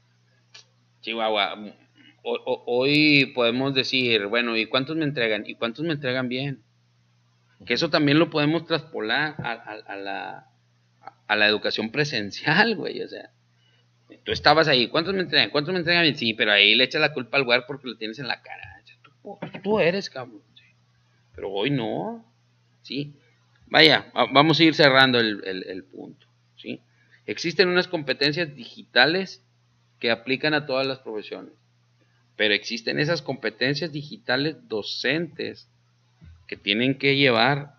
Chihuahua, 1.02 1.56
hoy 2.26 3.28
podemos 3.36 3.74
decir, 3.74 4.26
bueno, 4.28 4.58
¿y 4.58 4.66
cuántos 4.66 4.96
me 4.96 5.06
entregan? 5.06 5.44
¿Y 5.46 5.56
cuántos 5.56 5.86
me 5.86 5.94
entregan 5.94 6.28
bien? 6.28 6.64
Que 7.66 7.76
eso 7.76 7.90
también 7.90 8.20
lo 8.20 8.30
podemos 8.30 8.66
traspolar 8.66 9.36
a, 9.38 9.96
la, 9.96 10.48
a 11.28 11.36
la 11.36 11.48
educación 11.48 11.92
presencial, 11.92 12.76
güey, 12.76 13.02
o 13.02 13.08
sea. 13.08 13.32
Tú 14.24 14.32
estabas 14.32 14.68
ahí, 14.68 14.88
¿cuántos 14.88 15.14
me 15.14 15.22
entregan? 15.22 15.50
¿Cuántos 15.50 15.74
me 15.74 15.80
entregan 15.80 16.04
bien? 16.04 16.16
Sí, 16.16 16.34
pero 16.34 16.52
ahí 16.52 16.76
le 16.76 16.84
echas 16.84 17.02
la 17.02 17.14
culpa 17.14 17.38
al 17.38 17.44
lugar 17.44 17.66
porque 17.68 17.88
lo 17.88 17.98
tienes 17.98 18.20
en 18.20 18.28
la 18.28 18.42
cara. 18.42 18.76
Tú, 19.64 19.80
eres, 19.80 20.10
cabrón. 20.10 20.42
Pero 21.34 21.50
hoy 21.52 21.72
no. 21.72 22.24
¿sí? 22.86 23.16
Vaya, 23.68 24.12
vamos 24.32 24.60
a 24.60 24.64
ir 24.64 24.76
cerrando 24.76 25.20
el, 25.20 25.84
punto, 25.86 26.28
¿sí? 26.56 26.82
Existen 27.26 27.68
unas 27.68 27.88
competencias 27.88 28.56
digitales 28.56 29.44
que 30.00 30.12
aplican 30.12 30.54
a 30.54 30.68
todas 30.68 30.86
las 30.86 31.00
profesiones, 31.00 31.54
pero 32.36 32.54
existen 32.54 33.00
esas 33.00 33.22
competencias 33.22 33.92
digitales 33.92 34.58
docentes 34.68 35.70
que 36.48 36.58
tienen 36.58 36.98
que 36.98 37.16
llevar 37.16 37.76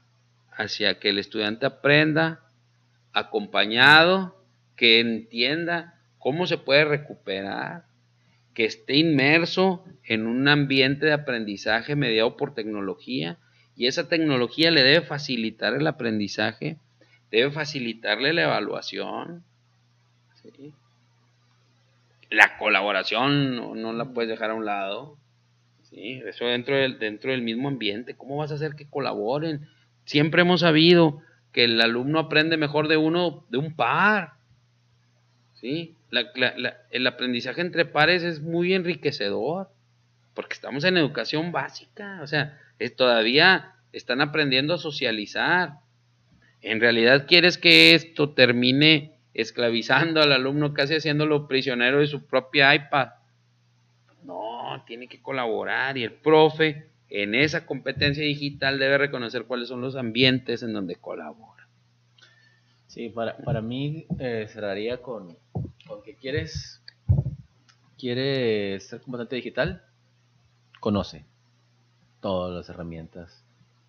hacia 0.51 0.99
que 0.99 1.11
el 1.11 1.19
estudiante 1.19 1.67
aprenda 1.67 2.41
acompañado, 3.13 4.43
que 4.77 5.01
entienda 5.01 6.01
cómo 6.19 6.47
se 6.47 6.59
puede 6.59 6.85
recuperar, 6.85 7.85
que 8.55 8.65
esté 8.65 8.97
inmerso 8.97 9.85
en 10.05 10.27
un 10.27 10.49
ambiente 10.49 11.07
de 11.07 11.13
aprendizaje 11.13 11.95
mediado 11.95 12.37
por 12.37 12.55
tecnología 12.55 13.39
y 13.77 13.87
esa 13.87 14.09
tecnología 14.09 14.71
le 14.71 14.83
debe 14.83 15.05
facilitar 15.05 15.75
el 15.75 15.87
aprendizaje, 15.87 16.79
debe 17.31 17.51
facilitarle 17.51 18.33
la 18.33 18.45
evaluación. 18.45 19.45
La 22.31 22.59
colaboración 22.59 23.57
no, 23.81 23.93
la 23.93 24.07
puedes 24.07 24.29
dejar 24.29 24.51
a 24.51 24.55
un 24.55 24.65
lado. 24.65 25.17
¿sí? 25.83 26.23
Eso 26.27 26.47
dentro 26.47 26.77
del, 26.77 26.99
dentro 26.99 27.31
del 27.31 27.43
mismo 27.43 27.69
ambiente. 27.69 28.17
¿Cómo 28.17 28.37
vas 28.37 28.53
a 28.53 28.57
hacer 28.57 28.75
que 28.75 28.89
colaboren? 28.89 29.69
Siempre 30.05 30.43
hemos 30.43 30.61
sabido 30.61 31.23
que 31.53 31.65
el 31.65 31.81
alumno 31.81 32.19
aprende 32.19 32.57
mejor 32.57 32.89
de 32.89 32.97
uno, 32.97 33.45
de 33.49 33.59
un 33.59 33.75
par. 33.75 34.35
¿sí? 35.55 35.97
el 36.91 37.07
aprendizaje 37.07 37.61
entre 37.61 37.85
pares 37.85 38.23
es 38.23 38.41
muy 38.41 38.73
enriquecedor, 38.75 39.69
porque 40.35 40.55
estamos 40.55 40.85
en 40.85 40.97
educación 40.97 41.53
básica. 41.53 42.21
O 42.23 42.27
sea, 42.27 42.59
todavía 42.97 43.75
están 43.93 44.21
aprendiendo 44.21 44.75
a 44.75 44.79
socializar. 44.79 45.75
En 46.63 46.81
realidad 46.81 47.27
quieres 47.27 47.59
que 47.59 47.95
esto 47.95 48.31
termine 48.31 49.16
esclavizando 49.37 50.23
al 50.23 50.33
alumno, 50.33 50.73
casi 50.73 50.95
haciéndolo 50.95 51.47
prisionero 51.47 52.01
de 52.01 52.07
su 52.07 52.25
propia 52.25 52.75
iPad. 52.75 53.11
No, 54.25 54.83
tiene 54.87 55.09
que 55.09 55.21
colaborar 55.21 55.99
y 55.99 56.05
el 56.05 56.15
profe 56.15 56.89
en 57.11 57.35
esa 57.35 57.67
competencia 57.67 58.25
digital 58.25 58.79
debe 58.79 58.97
reconocer 58.97 59.45
cuáles 59.45 59.69
son 59.69 59.83
los 59.83 59.95
ambientes 59.95 60.63
en 60.63 60.73
donde 60.73 60.97
colabora. 60.97 61.69
Sí, 62.87 63.11
para, 63.11 63.37
para 63.37 63.61
mí 63.61 64.07
eh, 64.19 64.47
cerraría 64.49 65.03
con, 65.03 65.37
con 65.87 66.03
que 66.03 66.15
quieres, 66.15 66.83
quieres 67.99 68.89
ser 68.89 69.03
combatente 69.03 69.37
digital, 69.37 69.85
conoce 70.81 71.27
todas 72.21 72.55
las 72.55 72.71
herramientas 72.71 73.45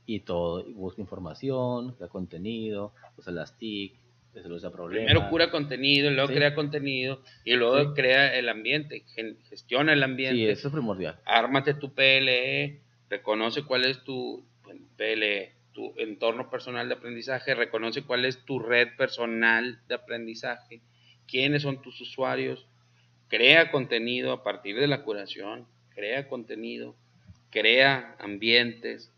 y 0.05 0.19
todo, 0.19 0.65
busca 0.73 0.99
información, 1.01 1.93
crea 1.93 2.09
contenido, 2.09 2.91
usa 3.17 3.31
las 3.31 3.57
TIC, 3.57 3.97
problemas. 4.41 5.07
Primero 5.07 5.29
cura 5.29 5.51
contenido, 5.51 6.09
luego 6.11 6.27
crea 6.29 6.55
contenido 6.55 7.21
y 7.43 7.53
luego 7.53 7.93
crea 7.93 8.37
el 8.37 8.49
ambiente, 8.49 9.03
gestiona 9.49 9.93
el 9.93 10.03
ambiente. 10.03 10.37
Sí, 10.37 10.47
eso 10.47 10.67
es 10.67 10.73
primordial. 10.73 11.19
Ármate 11.25 11.73
tu 11.73 11.93
PLE, 11.93 12.81
reconoce 13.09 13.63
cuál 13.63 13.85
es 13.85 14.03
tu 14.03 14.43
PLE, 14.95 15.53
tu 15.73 15.93
entorno 15.97 16.49
personal 16.49 16.87
de 16.87 16.95
aprendizaje, 16.95 17.55
reconoce 17.55 18.03
cuál 18.03 18.25
es 18.25 18.43
tu 18.45 18.59
red 18.59 18.89
personal 18.97 19.79
de 19.87 19.95
aprendizaje, 19.95 20.81
quiénes 21.27 21.61
son 21.61 21.81
tus 21.81 21.99
usuarios, 22.01 22.67
crea 23.27 23.71
contenido 23.71 24.31
a 24.31 24.43
partir 24.43 24.79
de 24.79 24.87
la 24.87 25.03
curación, 25.03 25.67
crea 25.93 26.27
contenido 26.27 26.95
crea 27.49 28.15
ambientes, 28.19 29.11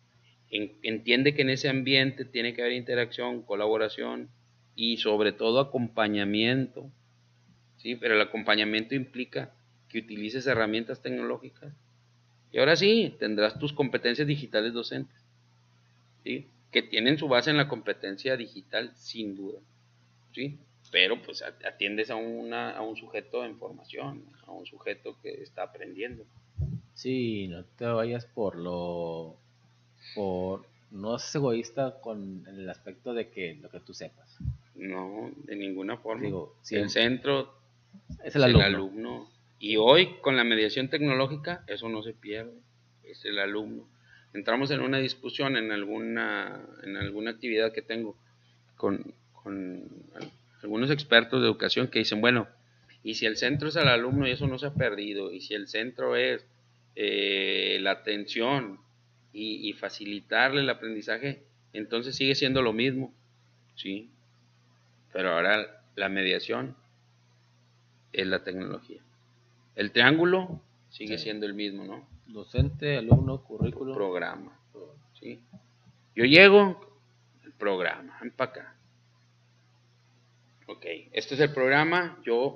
entiende 0.50 1.34
que 1.34 1.42
en 1.42 1.50
ese 1.50 1.70
ambiente 1.70 2.26
tiene 2.26 2.54
que 2.54 2.62
haber 2.62 2.74
interacción, 2.74 3.42
colaboración 3.42 4.30
y 4.82 4.96
sobre 4.96 5.34
todo 5.34 5.60
acompañamiento. 5.60 6.90
¿sí? 7.80 7.98
Pero 7.98 8.16
el 8.16 8.22
acompañamiento 8.22 8.96
implica 8.96 9.52
que 9.90 10.00
utilices 10.00 10.48
herramientas 10.48 11.02
tecnológicas. 11.02 11.74
Y 12.54 12.60
ahora 12.60 12.78
sí, 12.78 13.14
tendrás 13.20 13.60
tus 13.60 13.74
competencias 13.74 14.26
digitales 14.26 14.72
docentes, 14.72 15.22
¿sí? 16.24 16.48
que 16.72 16.82
tienen 16.82 17.18
su 17.18 17.28
base 17.28 17.50
en 17.50 17.58
la 17.58 17.68
competencia 17.68 18.38
digital 18.38 18.94
sin 18.96 19.36
duda. 19.36 19.60
¿sí? 20.34 20.58
Pero 20.94 21.22
pues 21.22 21.44
atiendes 21.44 22.10
a, 22.10 22.16
una, 22.16 22.72
a 22.72 22.82
un 22.82 22.96
sujeto 22.96 23.44
en 23.44 23.58
formación, 23.58 24.24
a 24.48 24.52
un 24.52 24.66
sujeto 24.66 25.18
que 25.22 25.44
está 25.44 25.64
aprendiendo. 25.64 26.24
Sí, 26.94 27.50
no 27.50 27.66
te 27.66 27.86
vayas 27.86 28.26
por 28.26 28.56
lo. 28.56 29.36
por. 30.16 30.66
No 30.90 31.20
seas 31.20 31.36
egoísta 31.36 32.00
con 32.02 32.48
el 32.48 32.68
aspecto 32.70 33.14
de 33.14 33.30
que 33.30 33.56
lo 33.56 33.70
que 33.70 33.82
tú 33.82 33.94
sepas. 33.94 34.40
No, 34.80 35.32
de 35.44 35.56
ninguna 35.56 35.98
forma. 35.98 36.24
Digo, 36.24 36.56
si 36.62 36.76
el 36.76 36.90
centro 36.90 37.54
es 38.24 38.36
el, 38.36 38.44
alumno. 38.44 39.30
Y 39.60 39.76
hoy, 39.78 40.18
con 40.22 40.38
la 40.38 40.44
mediación 40.44 40.90
tecnológica, 40.90 41.64
eso 41.68 41.90
no 41.90 42.02
se 42.02 42.14
pierde. 42.14 42.54
Es 43.04 43.26
el 43.26 43.40
alumno. 43.40 43.88
Entramos 44.34 44.72
en 44.72 44.82
una 44.82 45.00
discusión 45.00 45.58
en 45.58 45.72
alguna, 45.72 46.62
en 46.84 46.98
alguna 46.98 47.32
actividad 47.32 47.74
que 47.74 47.82
tengo 47.82 48.16
con, 48.76 49.14
con 49.34 49.90
algunos 50.64 50.92
expertos 50.92 51.42
de 51.42 51.48
educación 51.48 51.88
que 51.88 52.00
dicen, 52.00 52.22
bueno, 52.22 52.48
y 53.04 53.16
si 53.16 53.26
el 53.26 53.38
centro 53.38 53.70
es 53.70 53.76
el 53.76 53.88
alumno 53.88 54.28
y 54.28 54.32
eso 54.32 54.48
no 54.48 54.58
se 54.58 54.68
ha 54.68 54.74
perdido, 54.74 55.32
y 55.32 55.42
si 55.42 55.54
el 55.54 55.68
centro 55.68 56.16
es 56.16 56.46
eh, 56.96 57.78
la 57.82 57.92
atención 57.92 58.80
y, 59.32 59.74
facilitarle 59.74 60.62
el 60.62 60.70
aprendizaje, 60.70 61.44
entonces 61.72 62.16
sigue 62.16 62.36
siendo 62.36 62.62
lo 62.62 62.74
mismo, 62.74 63.14
¿sí? 63.76 64.10
Pero 65.20 65.34
ahora 65.34 65.84
la 65.96 66.08
mediación 66.08 66.78
es 68.14 68.26
la 68.26 68.42
tecnología. 68.42 69.02
El 69.76 69.92
triángulo 69.92 70.62
sigue 70.88 71.18
siendo 71.18 71.46
el 71.46 71.54
mismo, 71.54 71.84
¿no? 71.84 72.08
Docente, 72.28 72.96
alumno, 72.96 73.44
currículo. 73.44 73.94
Programa, 73.94 74.58
¿sí? 75.20 75.44
Yo 76.16 76.24
llego, 76.24 76.80
el 77.44 77.52
programa, 77.52 78.18
ven 78.22 78.32
para 78.32 78.52
acá. 78.52 78.76
Ok, 80.68 80.86
este 81.12 81.36
es 81.36 81.42
el 81.42 81.52
programa, 81.52 82.18
yo, 82.24 82.56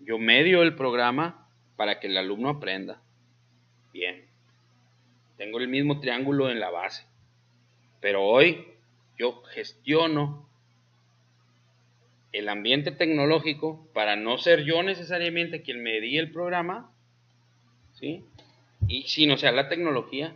yo 0.00 0.18
medio 0.18 0.62
el 0.62 0.74
programa 0.74 1.50
para 1.76 2.00
que 2.00 2.06
el 2.06 2.16
alumno 2.16 2.48
aprenda. 2.48 3.02
Bien. 3.92 4.24
Tengo 5.36 5.58
el 5.58 5.68
mismo 5.68 6.00
triángulo 6.00 6.48
en 6.48 6.60
la 6.60 6.70
base. 6.70 7.04
Pero 8.00 8.22
hoy 8.24 8.68
yo 9.18 9.42
gestiono 9.42 10.50
el 12.32 12.48
ambiente 12.48 12.90
tecnológico 12.90 13.88
para 13.92 14.16
no 14.16 14.38
ser 14.38 14.64
yo 14.64 14.82
necesariamente 14.82 15.62
quien 15.62 15.82
me 15.82 15.98
el 15.98 16.30
programa, 16.30 16.90
¿sí? 17.92 18.24
Y 18.88 19.02
sino 19.04 19.36
sea 19.36 19.52
la 19.52 19.68
tecnología. 19.68 20.34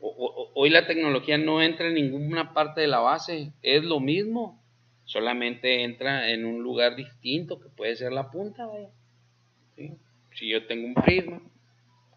hoy 0.00 0.70
la 0.70 0.86
tecnología 0.86 1.36
no 1.38 1.62
entra 1.62 1.88
en 1.88 1.94
ninguna 1.94 2.54
parte 2.54 2.80
de 2.80 2.86
la 2.86 3.00
base, 3.00 3.52
es 3.62 3.84
lo 3.84 4.00
mismo, 4.00 4.62
solamente 5.04 5.82
entra 5.82 6.30
en 6.30 6.44
un 6.44 6.62
lugar 6.62 6.96
distinto 6.96 7.60
que 7.60 7.68
puede 7.68 7.96
ser 7.96 8.12
la 8.12 8.30
punta, 8.30 8.68
Si 10.32 10.48
yo 10.48 10.66
tengo 10.66 10.86
un 10.86 10.94
prisma, 10.94 11.40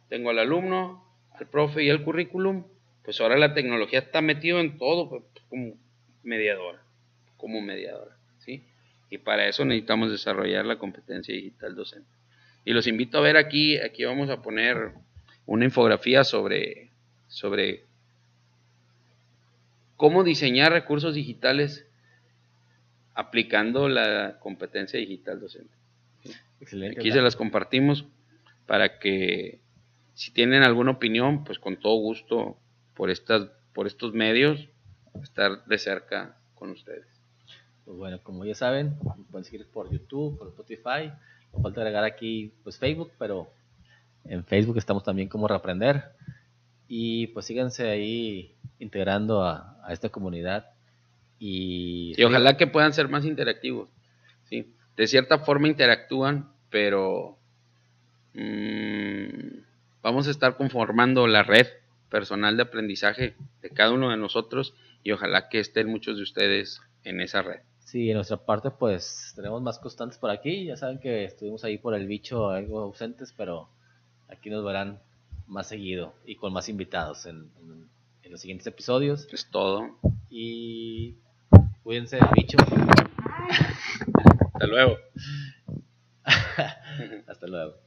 tengo 0.10 0.30
al 0.30 0.40
alumno, 0.40 1.04
el 1.40 1.48
profe 1.48 1.84
y 1.84 1.90
el 1.90 2.04
currículum, 2.04 2.64
pues 3.04 3.22
ahora 3.22 3.38
la 3.38 3.54
tecnología 3.54 4.00
está 4.00 4.22
metido 4.22 4.60
en 4.60 4.78
todo 4.78 5.10
pues, 5.10 5.24
como 5.50 5.74
mediadora, 6.24 6.82
como 7.38 7.62
mediadora, 7.62 8.17
¿sí? 8.17 8.17
Y 9.10 9.20
para 9.20 9.48
eso 9.48 9.64
necesitamos 9.66 10.12
desarrollar 10.12 10.66
la 10.66 10.78
competencia 10.78 11.34
digital 11.34 11.76
docente. 11.76 12.10
Y 12.66 12.74
los 12.74 12.88
invito 12.88 13.18
a 13.18 13.22
ver 13.22 13.38
aquí, 13.38 13.78
aquí 13.78 14.04
vamos 14.04 14.30
a 14.30 14.42
poner 14.42 14.92
una 15.46 15.66
infografía 15.66 16.24
sobre, 16.24 16.90
sobre 17.28 17.86
cómo 19.96 20.24
diseñar 20.24 20.74
recursos 20.74 21.16
digitales 21.16 21.86
aplicando 23.14 23.90
la 23.90 24.38
competencia 24.40 25.00
digital 25.00 25.40
docente. 25.40 25.74
Aquí 26.92 27.12
se 27.12 27.22
las 27.22 27.36
compartimos 27.36 28.06
para 28.66 29.00
que 29.00 29.60
si 30.14 30.32
tienen 30.32 30.64
alguna 30.64 30.92
opinión, 30.92 31.44
pues 31.44 31.60
con 31.60 31.78
todo 31.78 31.96
gusto 31.96 32.58
por 32.96 33.10
estas 33.10 33.50
por 33.78 33.86
estos 33.86 34.12
medios 34.14 34.68
estar 35.22 35.64
de 35.66 35.78
cerca 35.78 36.36
con 36.56 36.72
ustedes. 36.72 37.06
Pues 37.88 37.98
bueno, 37.98 38.20
como 38.22 38.44
ya 38.44 38.54
saben, 38.54 39.00
pueden 39.32 39.46
seguir 39.46 39.66
por 39.72 39.90
YouTube, 39.90 40.38
por 40.38 40.50
Spotify. 40.50 41.10
No 41.54 41.62
falta 41.62 41.80
agregar 41.80 42.04
aquí 42.04 42.52
pues 42.62 42.78
Facebook, 42.78 43.14
pero 43.18 43.50
en 44.26 44.44
Facebook 44.44 44.78
estamos 44.78 45.06
también 45.06 45.30
como 45.30 45.48
Reaprender. 45.48 46.04
Y 46.90 47.28
pues 47.28 47.46
síganse 47.46 47.90
ahí 47.90 48.54
integrando 48.80 49.42
a, 49.42 49.82
esta 49.88 50.10
comunidad. 50.10 50.70
Y, 51.40 52.14
y 52.18 52.24
ojalá 52.26 52.58
que 52.58 52.68
puedan 52.68 52.92
ser 52.92 53.08
más 53.08 53.24
interactivos. 53.24 53.88
¿sí? 54.50 54.74
De 54.98 55.08
cierta 55.08 55.40
forma 55.40 55.70
interactúan, 55.70 56.52
pero 56.70 57.38
mmm, 58.34 59.60
vamos 60.04 60.28
a 60.28 60.32
estar 60.32 60.58
conformando 60.58 61.26
la 61.26 61.44
red 61.44 61.68
personal 62.10 62.58
de 62.58 62.64
aprendizaje 62.64 63.36
de 63.62 63.70
cada 63.70 63.94
uno 63.94 64.10
de 64.10 64.18
nosotros 64.18 64.74
y 65.04 65.14
ojalá 65.14 65.48
que 65.48 65.62
estén 65.62 65.88
muchos 65.88 66.18
de 66.18 66.24
ustedes 66.24 66.82
en 67.06 67.22
esa 67.22 67.42
red. 67.42 67.62
Sí, 67.98 68.12
en 68.12 68.16
nuestra 68.18 68.38
parte 68.38 68.70
pues 68.70 69.34
tenemos 69.36 69.60
más 69.64 69.80
constantes 69.80 70.20
por 70.20 70.30
aquí, 70.30 70.66
ya 70.66 70.78
saben 70.78 71.00
que 71.00 71.24
estuvimos 71.26 71.64
ahí 71.64 71.80
por 71.80 71.96
el 71.96 72.06
bicho 72.06 72.52
algo 72.52 72.82
ausentes, 72.82 73.34
pero 73.36 73.70
aquí 74.28 74.52
nos 74.52 74.64
verán 74.64 75.02
más 75.48 75.68
seguido 75.68 76.14
y 76.24 76.36
con 76.36 76.54
más 76.54 76.70
invitados 76.70 77.26
en, 77.26 77.50
los 78.30 78.40
siguientes 78.40 78.68
episodios. 78.68 79.28
Es 79.34 79.50
todo. 79.50 79.98
Y 80.30 81.16
cuídense 81.82 82.18
del 82.18 82.28
bicho. 82.36 82.60
Hasta 84.54 84.68
luego. 84.68 84.98
Hasta 87.28 87.48
luego. 87.48 87.87